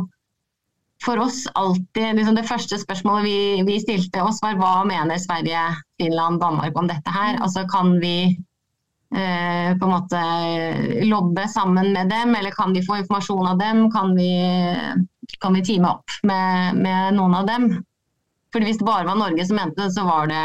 for 1.04 1.20
oss 1.20 1.44
alltid 1.52 2.16
liksom 2.16 2.34
Det 2.34 2.48
første 2.48 2.78
spørsmålet 2.80 3.24
vi, 3.24 3.38
vi, 3.68 3.78
stilte 3.82 4.22
oss, 4.24 4.40
var 4.42 4.58
hva 4.60 4.74
mener 4.88 5.20
Sverige, 5.20 5.62
Finland, 6.00 6.40
Danmark 6.40 6.76
om 6.78 6.88
dette 6.88 7.12
her? 7.12 7.38
Altså 7.44 7.66
kan 7.70 7.96
vi 8.02 8.16
eh, 8.32 9.70
på 9.78 9.88
en 9.88 9.94
måte 9.94 10.22
lobbe 11.04 11.48
sammen 11.52 11.92
med 11.92 12.12
dem, 12.12 12.34
eller 12.38 12.54
kan 12.56 12.74
vi 12.76 12.84
få 12.86 13.02
informasjon 13.02 13.50
av 13.52 13.60
dem? 13.60 13.88
Kan 13.92 14.14
vi, 14.16 14.30
kan 15.40 15.56
vi 15.56 15.64
time 15.64 15.92
opp 15.96 16.16
med, 16.22 16.80
med, 16.80 17.18
noen 17.18 17.36
av 17.42 17.50
dem? 17.50 17.68
Fordi 18.54 18.70
Hvis 18.70 18.80
det 18.80 18.86
bare 18.86 19.08
var 19.08 19.18
Norge 19.18 19.46
som 19.46 19.58
mente 19.58 19.82
det, 19.82 19.92
så 19.92 20.06
var 20.06 20.28
det 20.30 20.44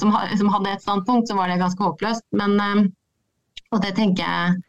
som, 0.00 0.14
som 0.38 0.52
hadde 0.52 0.74
et 0.74 0.84
standpunkt, 0.84 1.28
så 1.28 1.38
var 1.38 1.50
det 1.50 1.60
ganske 1.62 1.82
håpløst. 1.82 2.26
Men, 2.36 2.56
eh, 2.60 2.86
og 3.74 3.82
det 3.82 3.94
tenker 3.98 4.24
jeg 4.24 4.62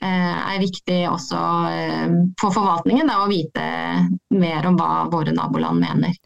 Eh, 0.00 0.54
er 0.54 0.58
viktig 0.58 0.96
også 1.08 1.40
eh, 1.70 2.14
for 2.40 2.54
forvaltningen 2.54 3.08
da, 3.08 3.20
å 3.22 3.30
vite 3.30 3.64
mer 4.34 4.66
om 4.66 4.78
hva 4.78 5.06
våre 5.12 5.34
naboland 5.36 5.82
mener. 5.84 6.16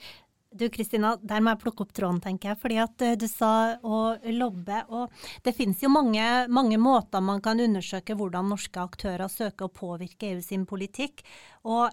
Du 0.58 0.66
Kristina, 0.74 1.14
der 1.22 1.42
må 1.44 1.52
jeg 1.54 1.62
plukke 1.62 1.84
opp 1.84 1.92
tråden, 1.94 2.20
tenker 2.24 2.52
jeg. 2.52 2.60
Fordi 2.62 2.80
at 2.82 3.04
eh, 3.06 3.16
du 3.20 3.26
sa 3.30 3.52
å 3.82 4.00
lobbe. 4.34 4.82
Og 4.90 5.12
det 5.46 5.54
finnes 5.56 5.82
jo 5.84 5.92
mange, 5.92 6.24
mange, 6.50 6.80
måter 6.82 7.22
man 7.24 7.42
kan 7.44 7.60
undersøke 7.62 8.16
hvordan 8.18 8.50
norske 8.52 8.82
aktører 8.82 9.30
søker 9.30 9.68
å 9.68 9.74
påvirke 9.74 10.32
EU 10.32 10.42
sin 10.44 10.66
politikk. 10.68 11.22
Og 11.68 11.88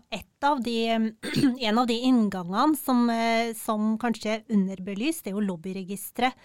av 0.45 0.65
de, 0.65 0.79
en 1.69 1.79
av 1.81 1.87
de 1.89 2.01
inngangene 2.09 2.79
som, 2.79 3.07
som 3.59 3.95
kanskje 4.01 4.37
er 4.39 4.43
underbelyst, 4.57 5.27
er 5.27 5.37
jo 5.37 5.45
lobbyregisteret. 5.45 6.37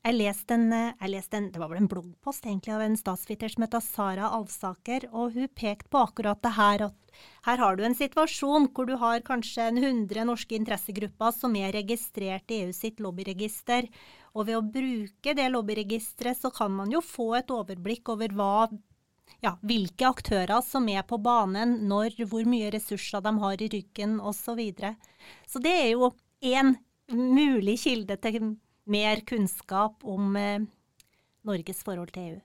Jeg 0.00 0.16
leste, 0.16 0.56
en, 0.56 0.70
eh, 0.72 0.94
jeg 1.04 1.24
en, 1.36 1.50
det 1.52 1.60
var 1.60 1.68
vel 1.68 1.82
en 1.82 1.90
bloggpost 1.90 2.46
egentlig 2.46 2.72
av 2.72 2.80
en 2.80 2.96
statsviter 2.96 3.52
som 3.52 3.66
heter 3.66 3.82
Sara 3.84 4.30
Alsaker, 4.32 5.04
og 5.12 5.34
hun 5.36 5.50
pekte 5.52 5.90
på 5.92 6.00
akkurat 6.00 6.40
det 6.40 6.54
her 6.56 6.86
at 6.86 7.18
her 7.46 7.62
har 7.62 7.76
du 7.76 7.84
en 7.86 7.96
situasjon 7.96 8.68
hvor 8.74 8.88
du 8.88 8.96
har 9.00 9.22
kanskje 9.24 9.70
en 9.70 9.80
100 9.80 10.26
norske 10.28 10.56
interessegrupper 10.58 11.32
som 11.36 11.56
er 11.56 11.72
registrert 11.76 12.52
i 12.52 12.62
EU 12.66 12.74
sitt 12.76 13.00
lobbyregister, 13.00 13.88
og 14.36 14.46
ved 14.46 14.58
å 14.58 14.66
bruke 14.76 15.34
det 15.34 15.48
lobbyregisteret 15.50 16.38
så 16.38 16.52
kan 16.54 16.72
man 16.74 16.92
jo 16.92 17.02
få 17.04 17.32
et 17.40 17.50
overblikk 17.50 18.12
over 18.12 18.36
hva 18.36 18.54
ja, 19.40 19.54
hvilke 19.62 20.08
aktører 20.08 20.60
som 20.66 20.88
er 20.90 21.04
på 21.06 21.16
banen, 21.22 21.78
når, 21.88 22.18
hvor 22.28 22.44
mye 22.48 22.70
ressurser 22.74 23.22
de 23.24 23.32
har 23.40 23.62
i 23.62 23.70
ryggen 23.72 24.18
osv. 24.18 24.40
Så, 24.50 24.56
videre. 24.58 24.94
så 25.46 25.62
det 25.62 25.72
er 25.84 25.90
jo 25.94 26.10
én 26.42 26.74
mulig 27.10 27.78
kilde 27.84 28.16
til 28.22 28.54
mer 28.90 29.22
kunnskap 29.26 30.04
om 30.04 30.34
eh, 30.36 30.66
Norges 31.46 31.84
forhold 31.86 32.12
til 32.14 32.26
EU. 32.26 32.40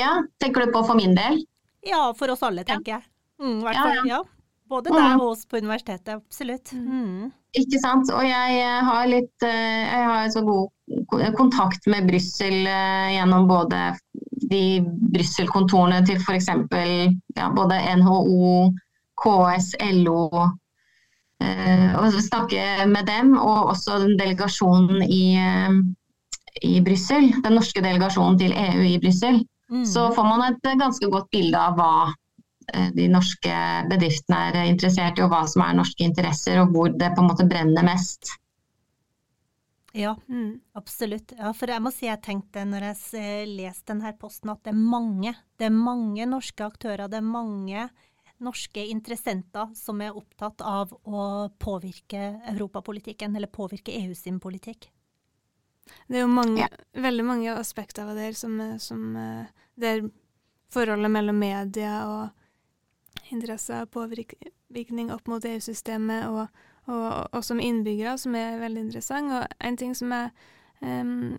Ja, 0.00 0.16
tenker 0.40 0.64
du 0.64 0.72
på 0.72 0.82
for 0.88 0.98
min 0.98 1.14
del? 1.16 1.44
Ja, 1.86 2.10
for 2.16 2.32
oss 2.32 2.42
alle, 2.44 2.64
tenker 2.66 2.96
jeg. 2.96 3.06
Mm, 3.42 3.60
ja, 3.60 3.72
ja. 3.94 4.02
ja. 4.06 4.22
Både 4.66 4.90
deg 4.90 5.20
og 5.20 5.28
oss 5.30 5.44
på 5.46 5.60
universitetet, 5.62 6.16
absolutt. 6.16 6.72
Mm. 6.74 6.86
mm. 6.86 7.34
Ikke 7.56 7.78
sant. 7.80 8.10
Og 8.12 8.24
jeg 8.26 8.56
eh, 8.60 8.80
har 8.84 9.06
litt 9.08 9.44
eh, 9.46 9.84
Jeg 9.86 10.08
har 10.10 10.26
så 10.34 10.42
god 10.44 10.72
kontakt 11.38 11.86
med 11.90 12.06
Brussel 12.06 12.66
gjennom 12.66 13.46
både 13.48 13.94
de 14.50 14.82
Brussel-kontorene 15.14 16.02
til 16.06 16.20
f.eks. 16.20 16.50
Ja, 17.34 17.48
både 17.54 17.78
NHO, 18.02 18.68
KS, 19.22 19.72
LO. 20.02 20.26
Og 21.40 22.20
snakke 22.22 22.86
med 22.90 23.08
dem, 23.08 23.34
og 23.38 23.72
også 23.72 23.98
delegasjonen 24.18 25.02
i, 25.02 25.24
i 26.62 26.76
Brussel. 26.86 27.32
Den 27.42 27.58
norske 27.58 27.82
delegasjonen 27.82 28.38
til 28.38 28.54
EU 28.54 28.86
i 28.92 29.00
Brussel. 29.02 29.42
Mm. 29.72 29.82
Så 29.88 30.10
får 30.14 30.30
man 30.30 30.46
et 30.52 30.70
ganske 30.78 31.10
godt 31.10 31.32
bilde 31.34 31.58
av 31.58 31.80
hva 31.80 31.90
Eh, 32.06 32.25
de 32.96 33.06
norske 33.10 33.58
bedriftene 33.90 34.40
er 34.50 34.70
interessert 34.70 35.20
i, 35.20 35.24
og 35.24 35.30
hva 35.30 35.44
som 35.50 35.62
er 35.64 35.76
norske 35.78 36.06
interesser, 36.06 36.58
og 36.62 36.74
hvor 36.74 36.90
det 36.90 37.12
på 37.14 37.22
en 37.22 37.30
måte 37.30 37.46
brenner 37.48 37.86
mest. 37.86 38.32
Ja, 39.96 40.16
mm, 40.28 40.60
absolutt. 40.72 41.32
Ja, 41.38 41.54
for 41.56 41.72
jeg 41.72 41.80
må 41.80 41.88
si 41.94 42.04
jeg 42.04 42.20
tenkte 42.20 42.66
når 42.68 42.90
jeg 42.90 43.46
leste 43.48 43.94
denne 43.94 44.12
posten 44.20 44.52
at 44.52 44.60
det 44.66 44.74
er 44.74 44.82
mange. 44.82 45.32
Det 45.56 45.70
er 45.70 45.72
mange 45.72 46.26
norske 46.28 46.66
aktører, 46.66 47.08
det 47.08 47.22
er 47.22 47.24
mange 47.24 47.86
norske 48.44 48.84
interessenter 48.92 49.70
som 49.78 50.02
er 50.04 50.16
opptatt 50.16 50.60
av 50.60 50.92
å 50.92 51.48
påvirke 51.56 52.34
europapolitikken, 52.52 53.38
eller 53.38 53.48
påvirke 53.48 53.94
EU 54.02 54.12
sin 54.14 54.36
politikk. 54.42 54.90
Det 56.10 56.18
er 56.18 56.26
jo 56.26 56.34
mange, 56.34 56.66
ja. 56.66 56.68
veldig 56.92 57.24
mange 57.24 57.56
aspekter 57.56 58.04
av 58.04 58.18
det 58.18 58.34
som, 58.36 58.58
som 58.82 59.16
det 59.80 59.92
er 59.94 60.08
forholdet 60.74 61.12
mellom 61.14 61.38
media 61.40 62.00
og 62.10 62.45
interesser 63.34 63.84
og 63.84 63.92
påvirkning 63.94 65.10
opp 65.14 65.28
mot 65.30 65.44
EU-systemet, 65.44 66.26
og, 66.28 66.62
og, 66.86 67.08
og, 67.32 67.42
som 67.44 67.60
innbyggere, 67.62 68.16
som 68.18 68.36
er 68.38 68.60
veldig 68.62 68.86
interessant. 68.86 69.32
Og 69.32 69.66
en 69.68 69.78
ting 69.80 69.94
som 69.98 70.12
jeg 70.14 70.30
um, 70.82 71.36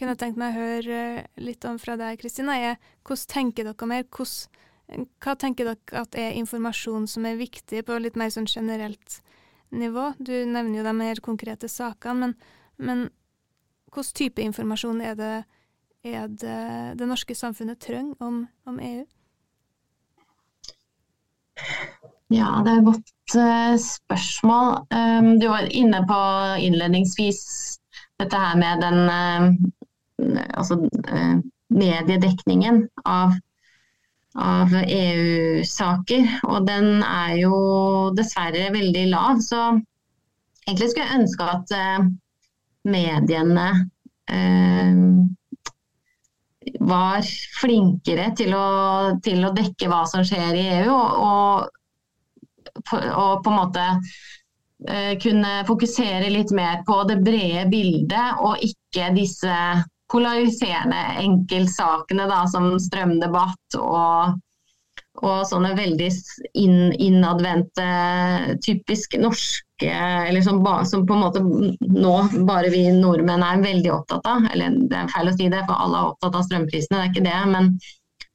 kunne 0.00 0.16
tenkt 0.18 0.40
meg 0.40 0.54
å 0.56 0.60
høre 0.60 1.00
litt 1.40 1.64
om 1.68 1.78
fra 1.80 1.96
deg, 2.00 2.20
Kristina, 2.20 2.56
er 2.58 2.76
hvordan 3.06 3.30
tenker 3.32 3.68
dere 3.68 3.88
mer? 3.88 4.06
Hvordan, 4.08 5.08
hva 5.22 5.36
tenker 5.38 5.70
dere 5.70 6.02
at 6.02 6.18
er 6.18 6.36
informasjon 6.40 7.08
som 7.10 7.26
er 7.28 7.40
viktig 7.40 7.84
på 7.88 7.98
litt 8.02 8.18
mer 8.18 8.32
sånn 8.34 8.50
generelt 8.50 9.20
nivå? 9.72 10.10
Du 10.18 10.34
nevner 10.34 10.80
jo 10.80 10.86
de 10.86 10.94
mer 10.96 11.22
konkrete 11.24 11.70
sakene, 11.70 12.26
men, 12.26 12.36
men 12.76 13.08
hvilken 13.92 14.16
type 14.16 14.44
informasjon 14.44 15.02
er 15.04 15.16
det, 15.18 15.34
er 16.08 16.28
det 16.28 16.60
det 16.98 17.08
norske 17.08 17.36
samfunnet 17.36 17.80
trenger 17.80 18.16
om, 18.24 18.46
om 18.68 18.80
EU? 18.82 19.04
Ja, 22.32 22.62
det 22.64 22.72
er 22.72 22.78
et 22.80 22.86
godt 22.86 23.34
uh, 23.36 23.74
spørsmål. 23.76 24.68
Um, 24.94 25.28
du 25.40 25.48
var 25.50 25.68
inne 25.68 26.00
på 26.08 26.20
innledningsvis 26.64 27.40
dette 28.20 28.38
her 28.40 28.56
med 28.56 28.80
den 28.80 28.98
uh, 29.10 30.46
altså, 30.56 30.78
uh, 31.12 31.36
mediedekningen 31.72 32.86
av, 33.04 33.36
av 34.34 34.72
EU-saker. 34.80 36.28
Og 36.48 36.68
den 36.68 37.02
er 37.04 37.36
jo 37.42 37.54
dessverre 38.16 38.70
veldig 38.72 39.06
lav. 39.12 39.42
Så 39.44 39.60
egentlig 40.66 40.92
skulle 40.92 41.08
jeg 41.08 41.20
ønske 41.20 41.50
at 41.58 41.76
mediene 42.82 43.68
var 46.80 47.24
flinkere 47.60 48.30
til 48.38 48.54
å, 48.56 48.66
til 49.24 49.44
å, 49.46 49.52
dekke 49.56 49.88
hva 49.90 50.02
som 50.10 50.24
skjer 50.26 50.58
i 50.58 50.66
EU, 50.80 50.92
og, 50.92 51.70
og 52.92 53.42
på 53.44 53.52
en 53.52 53.58
måte 53.58 53.86
uh, 53.96 55.14
kunne 55.22 55.56
fokusere 55.68 56.30
litt 56.32 56.54
mer 56.56 56.84
på 56.88 57.02
det 57.10 57.18
brede 57.24 57.66
bildet, 57.72 58.38
og 58.40 58.62
ikke 58.64 59.12
disse 59.16 59.56
polariserende 60.12 61.02
enkeltsakene 61.24 62.28
da, 62.28 62.44
som 62.52 62.74
strømdebatt 62.80 63.80
og 63.80 64.40
og 65.20 65.42
sånne 65.44 65.74
veldig 65.76 66.08
inn, 66.58 66.92
innadvendte, 66.96 67.86
typisk 68.64 69.18
norske 69.82 70.28
eller 70.28 70.42
som, 70.42 70.86
som, 70.86 71.06
på 71.06 71.14
en 71.14 71.20
måte 71.20 71.40
nå 71.80 72.28
bare 72.46 72.70
vi 72.70 72.92
nordmenn 72.92 73.42
er 73.42 73.62
veldig 73.62 73.92
opptatt 73.92 74.26
av. 74.26 74.46
Eller 74.52 74.70
det 74.88 74.96
er 74.96 75.08
feil 75.08 75.28
å 75.28 75.32
si 75.36 75.48
det, 75.48 75.64
for 75.66 75.74
alle 75.74 75.98
er 75.98 76.10
opptatt 76.12 76.34
av 76.36 76.42
strømprisene, 76.46 76.98
det 76.98 77.02
er 77.02 77.10
ikke 77.10 77.26
det. 77.26 77.40
Men, 77.52 77.78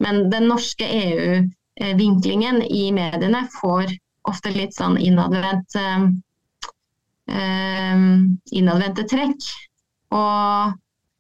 men 0.04 0.30
den 0.32 0.48
norske 0.48 0.86
EU-vinklingen 0.86 2.62
i 2.64 2.92
mediene 2.92 3.48
får 3.60 3.96
ofte 4.28 4.52
litt 4.52 4.76
sånn 4.76 4.98
innadvendt 5.00 5.76
eh, 5.78 6.04
innadvendte 8.52 9.08
trekk. 9.08 9.48
Og 10.12 10.76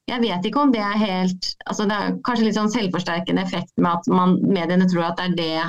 jeg 0.08 0.24
vet 0.24 0.46
ikke 0.48 0.62
om 0.64 0.72
det 0.72 0.80
er 0.80 1.02
helt 1.02 1.50
altså 1.68 1.84
Det 1.84 1.96
er 2.00 2.14
kanskje 2.24 2.46
litt 2.46 2.56
sånn 2.56 2.72
selvforsterkende 2.72 3.44
effekt 3.44 3.74
med 3.76 3.92
at 3.92 4.08
man, 4.08 4.38
mediene 4.48 4.88
tror 4.88 5.10
at 5.10 5.20
det 5.20 5.26
er 5.28 5.36
det 5.36 5.66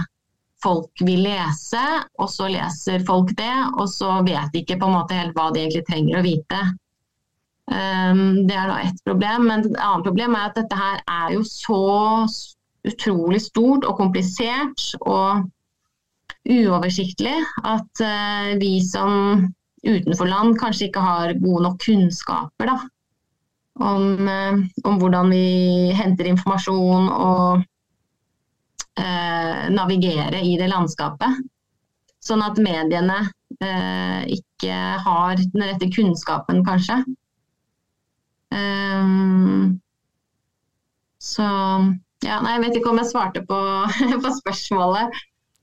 folk 0.62 1.02
vil 1.06 1.22
lese, 1.26 1.84
og 2.18 2.30
så 2.32 2.48
leser 2.50 3.04
folk 3.06 3.34
det, 3.38 3.54
og 3.78 3.86
så 3.90 4.18
vet 4.26 4.52
de 4.52 4.62
ikke 4.64 4.78
på 4.80 4.88
en 4.88 4.96
måte 4.98 5.18
helt 5.18 5.36
hva 5.36 5.50
de 5.54 5.62
egentlig 5.62 5.84
trenger 5.88 6.18
å 6.18 6.24
vite. 6.26 6.62
Um, 7.68 8.46
det 8.48 8.56
er 8.56 8.70
da 8.70 8.78
ett 8.80 9.02
problem. 9.04 9.46
Men 9.50 9.66
et 9.66 9.76
annet 9.76 10.06
problem 10.06 10.34
er 10.34 10.48
at 10.48 10.58
dette 10.58 10.78
her 10.78 11.02
er 11.04 11.36
jo 11.36 11.44
så 11.46 11.82
utrolig 12.88 13.42
stort 13.44 13.84
og 13.84 13.98
komplisert 13.98 14.86
og 15.02 15.44
uoversiktlig 16.48 17.36
at 17.68 18.04
uh, 18.04 18.54
vi 18.60 18.78
som 18.84 19.50
utenfor 19.84 20.30
land 20.30 20.56
kanskje 20.58 20.88
ikke 20.88 21.02
har 21.04 21.34
gode 21.42 21.64
nok 21.66 21.82
kunnskaper 21.84 22.70
da, 22.70 22.78
om, 23.78 24.28
eh, 24.28 24.56
om 24.88 24.96
hvordan 24.98 25.30
vi 25.30 25.92
henter 25.94 26.26
informasjon 26.26 27.06
og 27.14 27.62
eh, 28.98 29.62
navigere 29.74 30.42
i 30.44 30.56
det 30.60 30.68
landskapet. 30.70 31.40
Sånn 32.24 32.42
at 32.42 32.58
mediene 32.60 33.20
eh, 33.62 34.22
ikke 34.38 34.76
har 35.04 35.38
den 35.38 35.64
rette 35.64 35.88
kunnskapen, 35.94 36.64
kanskje. 36.66 37.00
Um, 38.48 39.78
så 41.20 41.44
ja, 42.24 42.38
nei, 42.42 42.54
jeg 42.56 42.62
vet 42.64 42.78
ikke 42.78 42.92
om 42.92 43.00
jeg 43.02 43.10
svarte 43.12 43.42
på, 43.46 43.58
på 44.24 44.32
spørsmålet. 44.40 45.18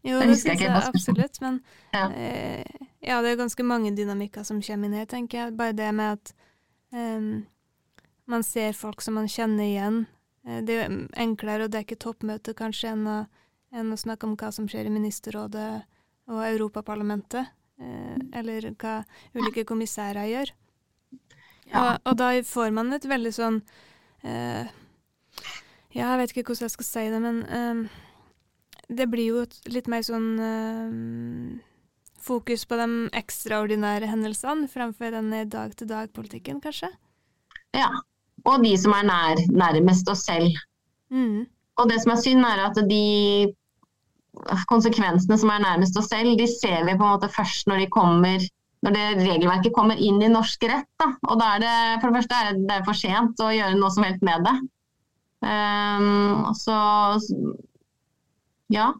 Jo, 0.05 0.19
det 0.21 0.37
syns 0.37 0.61
jeg 0.61 0.69
absolutt, 0.69 1.39
men 1.41 1.59
ja. 1.95 2.05
Eh, 2.13 2.83
ja. 3.01 3.21
det 3.25 3.31
er 3.31 3.39
ganske 3.39 3.63
mange 3.65 3.89
dynamikker 3.97 4.45
som 4.45 4.61
kommer 4.61 4.87
inn 4.87 4.99
her, 4.99 5.07
tenker 5.09 5.39
jeg. 5.41 5.55
Bare 5.57 5.73
det 5.73 5.89
med 5.97 6.19
at 6.19 6.33
um, 6.93 7.45
man 8.29 8.45
ser 8.45 8.77
folk 8.77 9.01
som 9.01 9.17
man 9.17 9.29
kjenner 9.31 9.65
igjen. 9.65 10.03
Eh, 10.45 10.61
det 10.65 10.77
er 10.77 10.87
jo 10.87 11.01
enklere 11.25 11.67
å 11.67 11.71
dekke 11.71 11.97
toppmøtet 12.01 12.57
kanskje 12.59 12.93
enn 12.93 13.09
å, 13.09 13.19
enn 13.75 13.93
å 13.93 13.99
snakke 13.99 14.27
om 14.27 14.37
hva 14.39 14.51
som 14.55 14.69
skjer 14.69 14.89
i 14.89 14.93
Ministerrådet 14.93 15.69
og 16.31 16.41
Europaparlamentet, 16.45 17.51
eh, 17.81 18.15
eller 18.39 18.71
hva 18.79 19.01
ulike 19.37 19.65
kommissærer 19.67 20.29
gjør. 20.31 20.53
Ja. 21.65 21.81
Og, 21.81 21.91
og, 22.05 22.17
da 22.21 22.31
får 22.45 22.73
man 22.77 22.93
et 22.93 23.07
veldig 23.09 23.31
sånn 23.33 23.55
eh, 24.21 24.67
Ja, 25.95 26.11
jeg 26.11 26.19
vet 26.19 26.33
ikke 26.33 26.51
hvordan 26.51 26.67
jeg 26.67 26.73
skal 26.75 26.87
si 26.87 27.05
det, 27.09 27.21
men 27.23 27.39
eh, 27.49 28.01
det 28.99 29.07
blir 29.09 29.31
jo 29.31 29.45
litt 29.73 29.89
mer 29.89 30.05
sånn 30.05 30.27
eh, 30.45 31.63
fokus 32.21 32.67
på 32.69 32.77
de 32.77 32.89
ekstraordinære 33.17 34.11
hendelsene 34.11 34.69
fremfor 34.69 35.13
den 35.13 35.33
dag-til-dag-politikken, 35.49 36.61
kanskje? 36.61 36.91
Ja, 37.73 37.89
og 38.45 38.63
de 38.63 38.73
som 38.77 38.93
er 38.97 39.07
nær, 39.07 39.41
nærmest 39.51 40.09
oss 40.11 40.25
selv. 40.27 40.57
Mm. 41.13 41.45
Og 41.79 41.89
det 41.89 42.01
som 42.03 42.13
er 42.13 42.21
synd, 42.21 42.45
er 42.45 42.65
at 42.67 42.77
de 42.89 43.05
konsekvensene 44.69 45.37
som 45.39 45.51
er 45.53 45.63
nærmest 45.63 45.97
oss 45.97 46.11
selv, 46.11 46.35
de 46.39 46.47
ser 46.49 46.83
vi 46.85 46.97
på 46.97 47.03
en 47.03 47.15
måte 47.15 47.31
først 47.31 47.67
når 47.71 47.85
de 47.85 47.89
kommer 47.93 48.45
når 48.85 48.93
det 48.93 49.05
regelverket 49.25 49.73
kommer 49.73 49.97
inn 49.97 50.19
i 50.21 50.29
norsk 50.29 50.61
rett. 50.69 50.87
Da. 51.01 51.07
Og 51.25 51.39
da 51.41 51.55
er 51.55 51.63
det 51.63 51.75
for 52.01 52.11
det 52.11 52.19
første 52.19 52.37
er 52.37 52.59
det 52.69 52.79
for 52.85 52.99
sent 52.99 53.41
å 53.41 53.49
gjøre 53.55 53.79
noe 53.79 53.89
som 53.95 54.05
helst 54.05 54.25
med 54.25 54.45
det. 54.45 54.55
Um, 55.45 56.45
så 56.57 56.75
ja. 58.73 58.91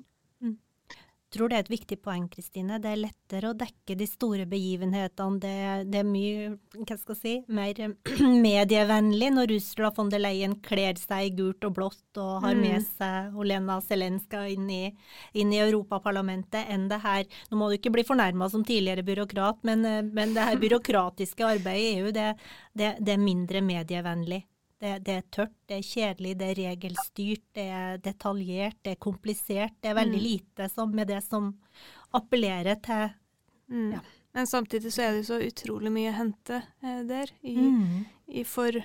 Tror 1.36 1.52
det 1.52 1.58
er 1.58 1.66
et 1.66 1.72
viktig 1.74 1.98
poeng, 2.00 2.30
Kristine. 2.32 2.78
Det 2.80 2.88
er 2.94 3.02
lettere 3.02 3.50
å 3.52 3.56
dekke 3.58 3.98
de 4.00 4.06
store 4.08 4.46
begivenhetene. 4.48 5.40
Det, 5.44 5.56
det 5.92 6.00
er 6.00 6.08
mye 6.08 6.54
hva 6.78 6.96
skal 6.96 7.12
jeg 7.12 7.20
si, 7.20 7.34
mer 7.52 7.82
medievennlig 8.46 9.34
når 9.36 9.56
Ursula 9.58 9.92
von 9.98 10.12
der 10.14 10.24
Leyen 10.24 10.56
kler 10.64 10.96
seg 11.02 11.28
i 11.28 11.34
gult 11.36 11.68
og 11.68 11.76
blått 11.76 12.22
og 12.22 12.46
har 12.46 12.56
med 12.56 12.80
mm. 12.80 12.88
seg 12.96 13.36
Olena 13.36 13.82
Zelenska 13.84 14.46
inn 14.54 14.70
i, 14.72 14.82
inn 15.36 15.52
i 15.52 15.60
Europaparlamentet, 15.66 16.70
enn 16.72 16.88
det 16.92 17.02
her 17.04 17.28
Nå 17.52 17.60
må 17.60 17.68
du 17.70 17.76
ikke 17.78 17.92
bli 17.92 18.06
fornærma 18.08 18.48
som 18.52 18.64
tidligere 18.66 19.04
byråkrat, 19.06 19.64
men, 19.68 19.84
men, 20.16 20.36
det 20.38 20.50
her 20.50 20.62
byråkratiske 20.66 21.52
arbeidet 21.58 21.84
i 21.84 21.96
EU, 22.00 22.16
det, 22.16 22.32
det, 22.72 22.96
det 23.04 23.18
er 23.18 23.24
mindre 23.28 23.64
medievennlig. 23.66 24.46
Det, 24.86 25.00
det, 25.02 25.14
er 25.18 25.30
tørt, 25.34 25.54
det 25.66 25.80
er 25.80 25.86
kjedelig, 25.88 26.32
det 26.38 26.48
er 26.52 26.60
regelstyrt, 26.60 27.44
det 27.58 27.64
er 27.74 28.02
detaljert, 28.06 28.76
det 28.86 28.92
er 28.94 29.00
komplisert. 29.02 29.74
Det 29.82 29.90
er 29.90 29.98
veldig 29.98 30.20
mm. 30.20 30.26
lite 30.26 30.68
som, 30.70 30.92
med 30.94 31.10
det 31.10 31.24
som 31.26 31.48
appellerer 32.14 32.78
til 32.86 33.08
mm. 33.74 33.90
ja. 33.96 34.04
Men 34.36 34.48
samtidig 34.52 34.92
så 34.92 35.02
er 35.02 35.16
det 35.16 35.24
så 35.30 35.40
utrolig 35.40 35.90
mye 35.96 36.12
å 36.12 36.18
hente 36.18 36.58
eh, 36.84 37.02
der 37.08 37.30
i, 37.40 37.56
mm. 37.56 38.00
i 38.36 38.44
for, 38.44 38.76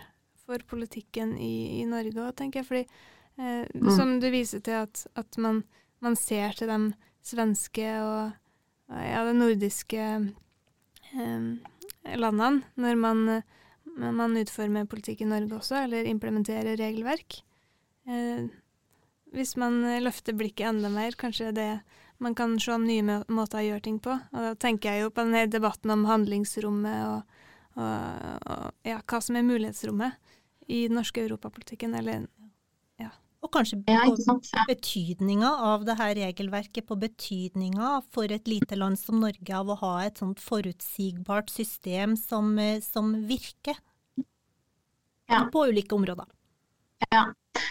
for, 0.44 0.62
politikken 0.70 1.34
i, 1.34 1.80
i 1.80 1.86
Norge 1.90 2.22
òg, 2.22 2.36
tenker 2.38 2.62
jeg. 2.62 2.68
Fordi 2.68 2.84
eh, 2.86 3.64
mm. 3.74 3.90
som 3.96 4.14
du 4.22 4.28
viser 4.30 4.62
til 4.62 4.78
at, 4.84 5.02
at 5.18 5.40
man, 5.42 5.64
man, 6.00 6.14
ser 6.16 6.54
til 6.54 6.70
de 6.70 6.78
svenske 7.26 7.88
og 7.98 8.30
ja, 8.94 9.24
de 9.26 9.34
nordiske 9.34 10.06
eh, 10.06 11.50
landene 12.14 12.62
når 12.78 13.02
man 13.02 13.26
eh, 13.34 13.56
men 14.00 14.16
man 14.16 14.36
utformer 14.40 14.88
politikk 14.90 15.24
i 15.24 15.28
Norge 15.30 15.58
også, 15.60 15.84
eller 15.84 16.08
implementerer 16.08 16.78
regelverk. 16.80 17.42
Eh, 18.08 18.48
hvis 19.34 19.54
man 19.60 19.82
løfter 20.02 20.34
blikket 20.34 20.72
enda 20.72 20.90
mer, 20.92 21.14
kanskje 21.18 21.52
det 21.54 21.70
man 22.20 22.34
kan 22.36 22.58
se 22.60 22.72
om 22.74 22.82
nye 22.84 23.20
måter 23.32 23.60
å 23.60 23.64
gjøre 23.64 23.84
ting 23.86 24.00
på. 24.02 24.12
Og 24.12 24.48
da 24.48 24.56
tenker 24.60 24.92
jeg 24.92 25.06
jo 25.06 25.12
på 25.14 25.24
denne 25.24 25.46
debatten 25.48 25.92
om 25.94 26.02
handlingsrommet 26.08 27.06
og, 27.06 27.38
og, 27.80 28.50
og 28.50 28.90
ja, 28.90 28.98
hva 29.00 29.22
som 29.24 29.38
er 29.38 29.46
mulighetsrommet 29.46 30.34
i 30.68 30.82
den 30.88 30.98
norske 31.00 31.22
europapolitikken, 31.24 31.94
eller 31.96 32.26
og 33.40 33.48
kanskje 33.54 33.78
på 33.80 34.64
betydninga 34.68 35.48
av 35.70 35.84
det 35.88 35.96
her 35.96 36.12
regelverket, 36.18 36.84
på 36.88 36.96
betydninga 37.00 37.92
for 38.12 38.28
et 38.32 38.48
lite 38.50 38.76
land 38.76 39.00
som 39.00 39.22
Norge 39.22 39.54
av 39.56 39.70
å 39.72 39.78
ha 39.80 39.92
et 40.04 40.20
sånt 40.20 40.42
forutsigbart 40.44 41.48
system 41.48 42.18
som, 42.20 42.58
eh, 42.58 42.82
som 42.84 43.14
virker 43.30 43.80
ja. 45.30 45.46
på 45.52 45.66
ulike 45.70 45.94
områder. 45.94 46.26
Ja, 47.10 47.24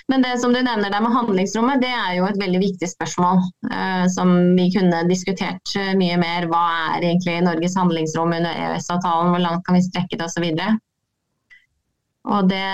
men 0.07 0.21
det 0.21 0.37
som 0.41 0.53
du 0.53 0.61
nevner 0.61 0.89
der 0.89 1.01
med 1.01 1.13
handlingsrommet, 1.13 1.81
det 1.81 1.91
er 1.93 2.15
jo 2.17 2.25
et 2.25 2.39
veldig 2.41 2.59
viktig 2.63 2.89
spørsmål 2.89 3.43
eh, 3.71 4.05
som 4.09 4.31
vi 4.57 4.69
kunne 4.73 5.03
diskutert 5.09 5.75
eh, 5.77 5.93
mye 5.99 6.17
mer. 6.17 6.49
Hva 6.49 6.65
er 6.95 7.05
egentlig 7.11 7.37
Norges 7.45 7.77
handlingsrom 7.77 8.33
under 8.33 8.63
EØS-avtalen, 8.65 9.33
hvor 9.33 9.43
langt 9.43 9.65
kan 9.67 9.77
vi 9.77 9.85
strekke 9.85 10.17
det 10.17 10.25
osv. 10.25 10.47
Og 12.29 12.49
det, 12.49 12.65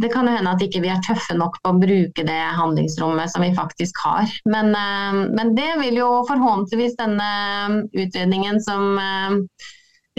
det 0.00 0.10
kan 0.12 0.28
jo 0.28 0.36
hende 0.36 0.52
at 0.54 0.62
ikke 0.62 0.84
vi 0.84 0.92
er 0.92 1.00
tøffe 1.04 1.34
nok 1.36 1.56
på 1.64 1.72
å 1.72 1.80
bruke 1.80 2.26
det 2.28 2.40
handlingsrommet 2.60 3.32
som 3.32 3.42
vi 3.42 3.54
faktisk 3.56 3.98
har. 4.04 4.28
Men, 4.44 4.70
eh, 4.76 5.22
men 5.34 5.54
det 5.56 5.72
vil 5.80 5.98
jo 6.02 6.10
forhåpentligvis 6.28 7.00
denne 7.00 7.30
utredningen 7.90 8.60
som 8.64 9.00
eh, 9.00 9.40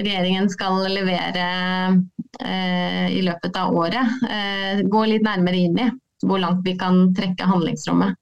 regjeringen 0.01 0.49
skal 0.51 0.81
levere 0.91 1.45
i 2.39 3.21
løpet 3.23 3.55
av 3.57 3.75
året, 3.75 4.19
gå 4.91 5.05
litt 5.07 5.23
nærmere 5.25 5.61
inn 5.67 5.79
i. 5.79 5.87
Hvor 6.25 6.39
langt 6.41 6.63
vi 6.65 6.73
kan 6.79 7.13
trekke 7.15 7.47
handlingsrommet. 7.47 8.15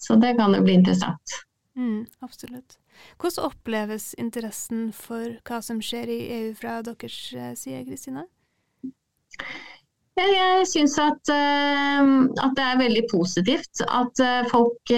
Så 0.00 0.16
det 0.16 0.36
kan 0.38 0.54
jo 0.56 0.62
bli 0.64 0.78
interessant. 0.78 1.40
Mm, 1.76 2.06
absolutt. 2.24 2.78
Hvordan 3.20 3.50
oppleves 3.50 4.12
interessen 4.20 4.90
for 4.96 5.36
hva 5.48 5.60
som 5.64 5.80
skjer 5.84 6.12
i 6.12 6.20
EU 6.38 6.54
fra 6.56 6.80
deres 6.84 7.18
side, 7.60 7.84
Kristina? 7.88 8.24
Jeg 10.20 10.66
syns 10.68 10.98
at, 11.00 11.30
at, 11.32 12.56
det 12.56 12.64
er 12.64 12.80
veldig 12.80 13.04
positivt 13.12 13.80
at 13.86 14.20
folk, 14.50 14.92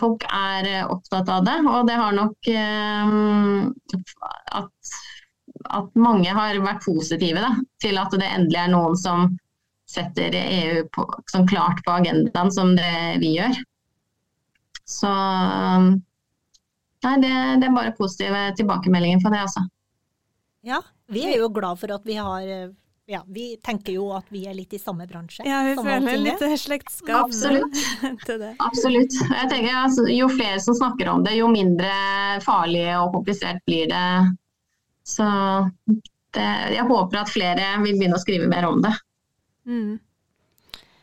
folk, 0.00 0.24
er 0.34 0.88
opptatt 0.88 1.30
av 1.30 1.44
det. 1.46 1.58
Og 1.68 1.86
det 1.86 1.98
har 2.00 2.16
nok 2.16 2.50
at, 4.62 4.96
at, 5.64 5.90
mange 5.98 6.32
har 6.34 6.58
vært 6.62 6.84
positive 6.84 7.42
da, 7.42 7.52
til 7.82 7.98
at 8.00 8.14
det 8.14 8.28
endelig 8.28 8.60
er 8.62 8.72
noen 8.72 8.96
som 8.98 9.30
setter 9.88 10.34
EU 10.36 10.82
på, 10.92 11.06
som 11.32 11.46
klart 11.48 11.80
på 11.86 11.94
agendaen 11.96 12.52
som 12.52 12.74
det 12.76 13.18
vi 13.22 13.36
gjør. 13.38 13.56
Så 14.88 15.14
Nei, 16.98 17.12
det, 17.22 17.30
det 17.62 17.68
er 17.68 17.74
bare 17.76 17.94
positive 17.94 18.40
tilbakemeldinger 18.58 19.20
for 19.22 19.30
det, 19.30 19.44
altså. 19.46 19.60
Ja, 20.66 20.80
vi 21.06 21.22
er 21.30 21.36
jo 21.38 21.46
glad 21.54 21.78
for 21.78 21.94
at 21.94 22.02
vi 22.08 22.16
har 22.18 22.42
ja, 23.08 23.22
vi 23.28 23.56
tenker 23.64 23.94
jo 23.94 24.10
at 24.12 24.26
vi 24.28 24.42
er 24.50 24.52
litt 24.52 24.74
i 24.76 24.78
samme 24.80 25.06
bransje. 25.08 25.40
Ja, 25.48 25.62
vi 25.64 25.76
føler 25.78 26.18
litt 26.20 26.42
slektskap 26.60 27.30
Absolutt. 27.30 27.78
til 28.28 28.42
det. 28.42 28.50
Absolutt. 28.60 29.14
Jeg 29.30 29.48
tenker 29.48 29.78
altså, 29.80 30.04
Jo 30.12 30.28
flere 30.28 30.58
som 30.60 30.76
snakker 30.76 31.08
om 31.08 31.24
det, 31.24 31.38
jo 31.38 31.48
mindre 31.48 31.88
farlig 32.44 32.84
og 32.98 33.14
komplisert 33.16 33.62
blir 33.64 33.88
det. 33.88 34.04
Så 35.08 35.28
det, 36.36 36.48
jeg 36.74 36.84
håper 36.90 37.22
at 37.22 37.32
flere 37.32 37.70
vil 37.84 37.96
begynne 37.96 38.18
å 38.18 38.22
skrive 38.22 38.50
mer 38.50 38.68
om 38.68 38.82
det. 38.84 38.92
Mm. 39.68 39.96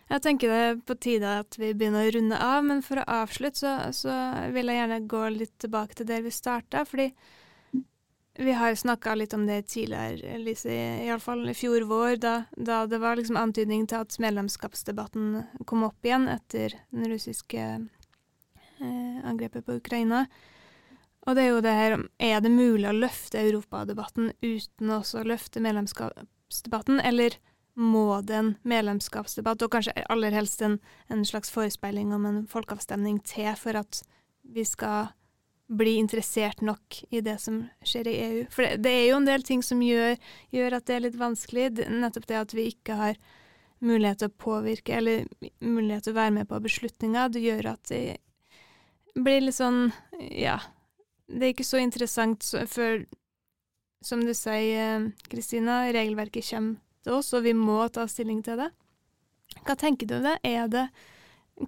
Jeg 0.05 0.21
tenker 0.21 0.51
det 0.51 0.59
er 0.61 0.83
på 0.85 0.97
tide 1.01 1.31
at 1.41 1.57
vi 1.57 1.71
begynner 1.73 2.05
å 2.05 2.13
runde 2.13 2.37
av, 2.37 2.59
men 2.67 2.83
for 2.85 3.01
å 3.01 3.07
avslutte 3.23 3.57
så, 3.63 3.73
så 3.95 4.17
vil 4.53 4.69
jeg 4.69 4.77
gjerne 4.77 5.01
gå 5.09 5.23
litt 5.33 5.55
tilbake 5.63 5.97
til 5.97 6.09
der 6.11 6.21
vi 6.25 6.33
starta. 6.33 6.85
fordi 6.85 7.09
vi 8.37 8.51
har 8.51 8.75
snakka 8.75 9.15
litt 9.15 9.33
om 9.33 9.45
det 9.47 9.61
tidligere, 9.71 10.37
Lise, 10.43 10.73
iallfall 11.05 11.47
i 11.49 11.55
fjor 11.55 11.85
vår, 11.87 12.17
da, 12.19 12.33
da, 12.51 12.81
det 12.85 12.99
var 12.99 13.15
liksom 13.15 13.37
antydning 13.39 13.85
til 13.87 14.03
at 14.03 14.17
medlemskapsdebatten 14.19 15.37
kom 15.65 15.85
opp 15.87 16.03
igjen 16.03 16.27
etter 16.27 16.75
den 16.91 17.07
russiske 17.13 17.63
eh, 17.63 19.21
angrepet 19.23 19.63
på 19.65 19.77
Ukraina. 19.79 20.25
Og 21.25 21.35
det 21.35 21.43
er 21.43 21.49
jo 21.49 21.61
det 21.65 21.73
her 21.73 21.97
Er 22.21 22.41
det 22.41 22.53
mulig 22.53 22.87
å 22.89 22.95
løfte 22.95 23.41
europadebatten 23.41 24.31
uten 24.41 24.93
også 24.93 25.21
å 25.23 25.27
løfte 25.27 25.63
medlemskapsdebatten, 25.63 27.01
eller 27.01 27.39
må 27.75 28.21
det 28.23 28.35
en 28.35 28.51
medlemskapsdebatt, 28.63 29.65
og 29.65 29.73
kanskje 29.73 30.05
aller 30.07 30.31
helst 30.31 30.61
en, 30.63 30.77
en 31.11 31.25
slags 31.27 31.51
forespeiling 31.51 32.13
om 32.15 32.25
en 32.29 32.43
folkeavstemning 32.47 33.19
til 33.27 33.51
for 33.59 33.75
at 33.81 33.99
vi 34.45 34.63
skal 34.63 35.09
bli 35.67 35.95
interessert 35.97 36.61
nok 36.61 37.01
i 37.09 37.21
det 37.25 37.39
som 37.41 37.63
skjer 37.83 38.07
i 38.07 38.17
EU. 38.25 38.43
For 38.53 38.67
det, 38.67 38.83
det 38.85 38.93
er 38.93 39.07
jo 39.09 39.17
en 39.17 39.27
del 39.27 39.43
ting 39.43 39.63
som 39.65 39.81
gjør, 39.81 40.13
gjør, 40.53 40.77
at 40.77 40.85
det 40.85 40.95
er 40.95 41.03
litt 41.07 41.17
vanskelig. 41.19 41.71
Nettopp 41.89 42.27
det 42.29 42.37
at 42.39 42.53
vi 42.53 42.67
ikke 42.69 42.99
har 42.99 43.19
mulighet 43.85 44.21
til 44.21 44.29
å 44.29 44.37
påvirke, 44.45 44.99
eller 45.01 45.25
mulighet 45.65 46.07
til 46.07 46.15
å 46.15 46.19
være 46.21 46.35
med 46.37 46.49
på 46.51 46.61
beslutninger. 46.63 47.33
Det 47.33 47.43
gjør 47.43 47.71
at 47.73 47.91
det 47.91 48.03
blir 49.15 49.47
litt 49.47 49.57
sånn 49.57 49.89
Ja, 50.19 50.59
det 51.27 51.43
er 51.43 51.53
ikke 51.53 51.67
så 51.67 51.81
interessant 51.81 52.45
før, 52.69 53.05
som 54.05 54.21
du 54.21 54.33
sier, 54.37 55.09
Kristina, 55.31 55.85
regelverket 55.93 56.45
kommer 56.51 56.81
til 57.05 57.17
oss, 57.19 57.33
og 57.33 57.45
vi 57.45 57.53
må 57.57 57.79
ta 57.93 58.05
stilling 58.09 58.43
til 58.45 58.59
det. 58.61 58.71
Hva 59.65 59.77
tenker 59.79 60.09
du 60.09 60.17
om 60.19 60.27
det? 60.27 60.37
Er 60.45 60.67
det 60.69 60.87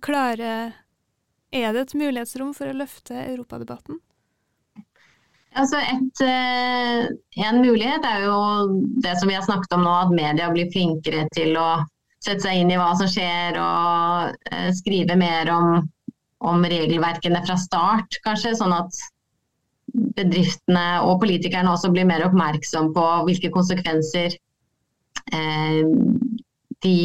klare 0.03 0.51
er 1.55 1.71
det 1.73 1.85
et 1.85 1.95
mulighetsrom 1.95 2.51
for 2.55 2.67
å 2.67 2.75
løfte 2.75 3.15
europadebatten? 3.15 4.01
Altså 5.57 5.79
et, 5.79 6.21
eh, 6.21 7.07
en 7.47 7.61
mulighet 7.63 8.03
er 8.05 8.25
jo 8.27 8.39
det 9.01 9.15
som 9.17 9.29
vi 9.29 9.37
har 9.37 9.45
snakket 9.45 9.73
om 9.73 9.85
nå, 9.87 9.93
at 10.03 10.13
media 10.13 10.49
blir 10.53 10.69
flinkere 10.73 11.25
til 11.33 11.55
å 11.57 11.69
sette 12.21 12.43
seg 12.43 12.61
inn 12.61 12.73
i 12.73 12.77
hva 12.77 12.91
som 12.99 13.09
skjer 13.09 13.57
og 13.61 14.35
eh, 14.51 14.69
skrive 14.75 15.15
mer 15.17 15.49
om, 15.53 15.87
om 16.45 16.67
regelverkene 16.67 17.41
fra 17.47 17.57
start, 17.57 18.19
kanskje. 18.27 18.53
Sånn 18.59 18.75
at 18.75 19.01
bedriftene 20.17 20.87
og 21.05 21.21
politikerne 21.23 21.71
også 21.73 21.91
blir 21.93 22.07
mer 22.09 22.25
oppmerksom 22.27 22.85
på 22.95 23.05
hvilke 23.27 23.51
konsekvenser 23.53 24.29
eh, 25.33 25.81
de 26.85 26.97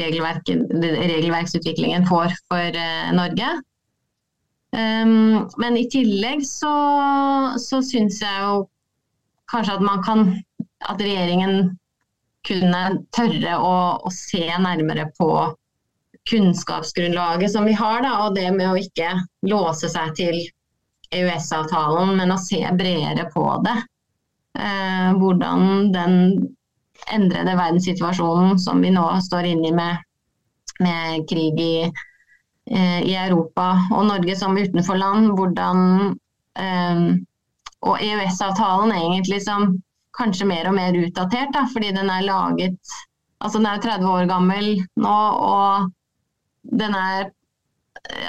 regelverksutviklingen 0.00 2.06
får 2.08 2.34
for 2.50 2.78
Norge. 3.14 3.50
Um, 4.70 5.48
men 5.58 5.78
i 5.78 5.88
tillegg 5.90 6.44
så, 6.46 6.70
så 7.58 7.80
syns 7.82 8.20
jeg 8.22 8.42
jo 8.44 8.68
kanskje 9.50 9.80
at 9.80 9.82
man 9.82 10.02
kan 10.06 10.20
At 10.86 11.00
regjeringen 11.02 11.72
kunne 12.46 12.82
tørre 13.12 13.56
å, 13.60 13.72
å 14.00 14.12
se 14.14 14.46
nærmere 14.62 15.10
på 15.18 15.26
kunnskapsgrunnlaget 16.30 17.52
som 17.52 17.66
vi 17.68 17.74
har, 17.76 18.00
da, 18.04 18.14
og 18.24 18.38
det 18.38 18.46
med 18.54 18.70
å 18.70 18.78
ikke 18.80 19.10
låse 19.50 19.90
seg 19.92 20.14
til 20.16 20.38
EØS-avtalen, 21.14 22.14
men 22.18 22.32
å 22.34 22.38
se 22.38 22.60
bredere 22.78 23.26
på 23.34 23.46
det. 23.66 23.76
Eh, 24.58 25.10
hvordan 25.18 25.90
den 25.94 26.14
endrede 27.10 27.56
verdenssituasjonen 27.58 28.58
som 28.60 28.82
vi 28.84 28.92
nå 28.94 29.06
står 29.24 29.50
inne 29.54 29.70
i 29.70 29.74
med, 29.74 30.06
med 30.82 31.26
krig 31.30 31.60
i 31.60 31.74
Eh, 32.70 33.02
i 33.02 33.14
Europa 33.18 33.64
og 33.90 34.04
Norge 34.06 34.36
som 34.38 34.58
utenforland, 34.58 35.32
hvordan 35.38 35.78
Um, 36.60 37.22
og 37.86 38.02
EØS-avtalen 38.02 38.90
egentlig 38.92 39.38
som 39.44 39.76
kanskje 40.18 40.48
mer 40.50 40.66
og 40.68 40.74
mer 40.76 40.96
utdatert, 40.98 41.52
da, 41.54 41.62
fordi 41.72 41.92
den 41.94 42.10
er 42.10 42.26
laget 42.26 42.96
Altså 43.40 43.60
den 43.60 43.68
er 43.70 43.78
30 43.80 44.08
år 44.10 44.26
gammel 44.28 44.66
nå, 45.00 45.14
og 45.54 45.86
den 46.82 46.96
er 46.98 47.30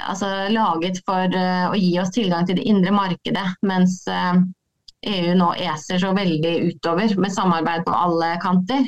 altså, 0.06 0.30
laget 0.52 1.00
for 1.06 1.36
uh, 1.36 1.70
å 1.70 1.78
gi 1.78 1.92
oss 2.02 2.12
tilgang 2.14 2.48
til 2.48 2.58
det 2.58 2.66
indre 2.68 2.94
markedet, 2.94 3.46
mens 3.66 4.02
EU 4.06 5.32
nå 5.38 5.48
eser 5.58 5.98
så 5.98 6.12
veldig 6.14 6.52
utover 6.70 7.14
med 7.18 7.34
samarbeid 7.34 7.86
på 7.86 7.94
alle 7.96 8.36
kanter. 8.42 8.84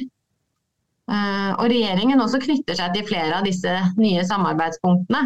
Og 1.11 1.65
regjeringen 1.69 2.23
også 2.23 2.39
knytter 2.41 2.79
seg 2.79 2.95
til 2.95 3.05
flere 3.05 3.41
av 3.41 3.45
disse 3.45 3.73
nye 3.99 4.23
samarbeidspunktene. 4.25 5.25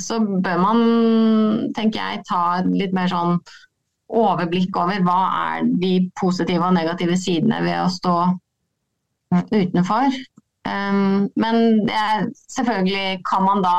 Så 0.00 0.18
bør 0.24 0.56
man, 0.58 0.80
tenker 1.76 2.00
jeg, 2.00 2.24
ta 2.26 2.64
litt 2.64 2.96
mer 2.96 3.12
sånn 3.12 3.36
overblikk 4.12 4.76
over 4.76 5.04
hva 5.06 5.18
er 5.56 5.68
de 5.80 5.92
positive 6.20 6.66
og 6.66 6.74
negative 6.76 7.16
sidene 7.20 7.60
ved 7.64 7.78
å 7.80 7.92
stå 7.92 8.16
utenfor. 9.32 10.16
Um, 10.68 11.28
men 11.34 11.88
selvfølgelig 12.52 13.22
kan 13.26 13.46
man 13.46 13.64
da 13.64 13.76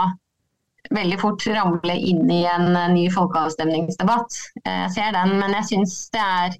veldig 0.93 1.17
fort 1.21 1.45
ramle 1.49 1.95
inn 1.97 2.29
i 2.31 2.43
en 2.49 2.69
ny 2.93 3.07
folkeavstemningsdebatt. 3.13 4.37
Jeg 4.63 4.91
ser 4.95 5.15
den, 5.15 5.37
men 5.41 5.55
jeg 5.57 5.69
syns 5.71 5.97
det 6.13 6.21
er 6.23 6.57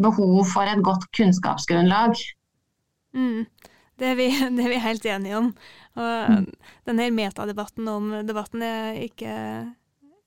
behov 0.00 0.44
for 0.52 0.68
et 0.68 0.82
godt 0.84 1.06
kunnskapsgrunnlag. 1.16 2.16
Mm. 3.14 3.44
Det, 3.98 4.06
er 4.06 4.14
vi, 4.18 4.28
det, 4.56 4.64
er 4.64 4.72
vi, 4.72 4.80
helt 4.82 5.06
enige 5.06 5.38
om. 5.38 5.52
Og 5.94 6.30
mm. 6.30 6.48
denne 6.88 7.10
metadebatten 7.14 7.88
om 7.88 8.10
debatten 8.26 8.64
er 8.66 9.00
ikke 9.04 9.34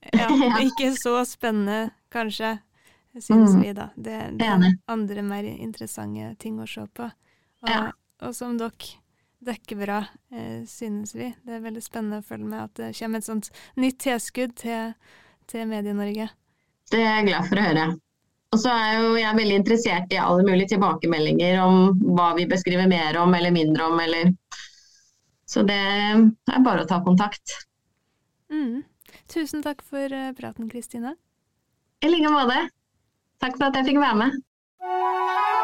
ja, 0.22 0.30
ikke 0.64 0.94
så 0.96 1.20
spennende, 1.28 1.90
kanskje, 2.14 2.58
syns 3.18 3.56
mm. 3.56 3.62
vi, 3.64 3.74
da. 3.76 3.90
Det, 3.96 4.20
det, 4.40 4.48
er 4.48 4.78
andre 4.88 5.26
mer 5.26 5.50
interessante 5.50 6.36
ting 6.40 6.62
å 6.62 6.70
se 6.70 6.86
på. 6.96 7.10
Og, 7.66 7.72
ja. 7.72 7.90
og 8.24 8.36
som 8.38 8.56
dere 8.60 9.02
dekker 9.48 9.80
bra, 9.80 10.02
eh, 10.32 10.66
synes 10.70 11.16
vi. 11.16 11.32
Det 11.44 11.56
er 11.58 11.64
veldig 11.64 11.84
spennende 11.84 12.22
å 12.22 12.26
følge 12.28 12.50
med 12.50 12.66
at 12.66 12.76
det 12.80 12.92
kommer 13.00 13.22
et 13.24 13.28
sånt 13.28 13.50
nytt 13.80 14.00
tilskudd 14.04 14.56
til, 14.60 14.94
til 15.50 15.70
Medie-Norge. 15.70 16.30
Det 16.92 17.00
er 17.02 17.18
jeg 17.18 17.30
glad 17.30 17.50
for 17.50 17.60
å 17.60 17.66
høre. 17.68 17.88
Og 18.56 18.62
så 18.62 18.72
er 18.72 19.02
jo 19.02 19.16
jeg 19.20 19.38
veldig 19.38 19.60
interessert 19.60 20.14
i 20.16 20.20
alle 20.24 20.46
mulige 20.48 20.72
tilbakemeldinger 20.76 21.60
om 21.66 21.98
hva 22.16 22.30
vi 22.38 22.48
beskriver 22.48 22.88
mer 22.88 23.20
om 23.20 23.36
eller 23.36 23.52
mindre 23.56 23.90
om, 23.90 24.00
eller 24.00 24.32
Så 25.48 25.64
det 25.64 25.80
er 25.80 26.64
bare 26.64 26.84
å 26.84 26.88
ta 26.88 27.00
kontakt. 27.04 27.54
Mm. 28.52 28.84
Tusen 29.32 29.64
takk 29.64 29.84
for 29.84 30.12
eh, 30.12 30.34
praten, 30.36 30.68
Kristine. 30.72 31.16
I 32.04 32.12
like 32.12 32.32
måte. 32.32 32.68
Takk 33.44 33.56
for 33.56 33.70
at 33.70 33.80
jeg 33.80 33.92
fikk 33.92 34.02
være 34.04 34.20
med. 34.24 35.57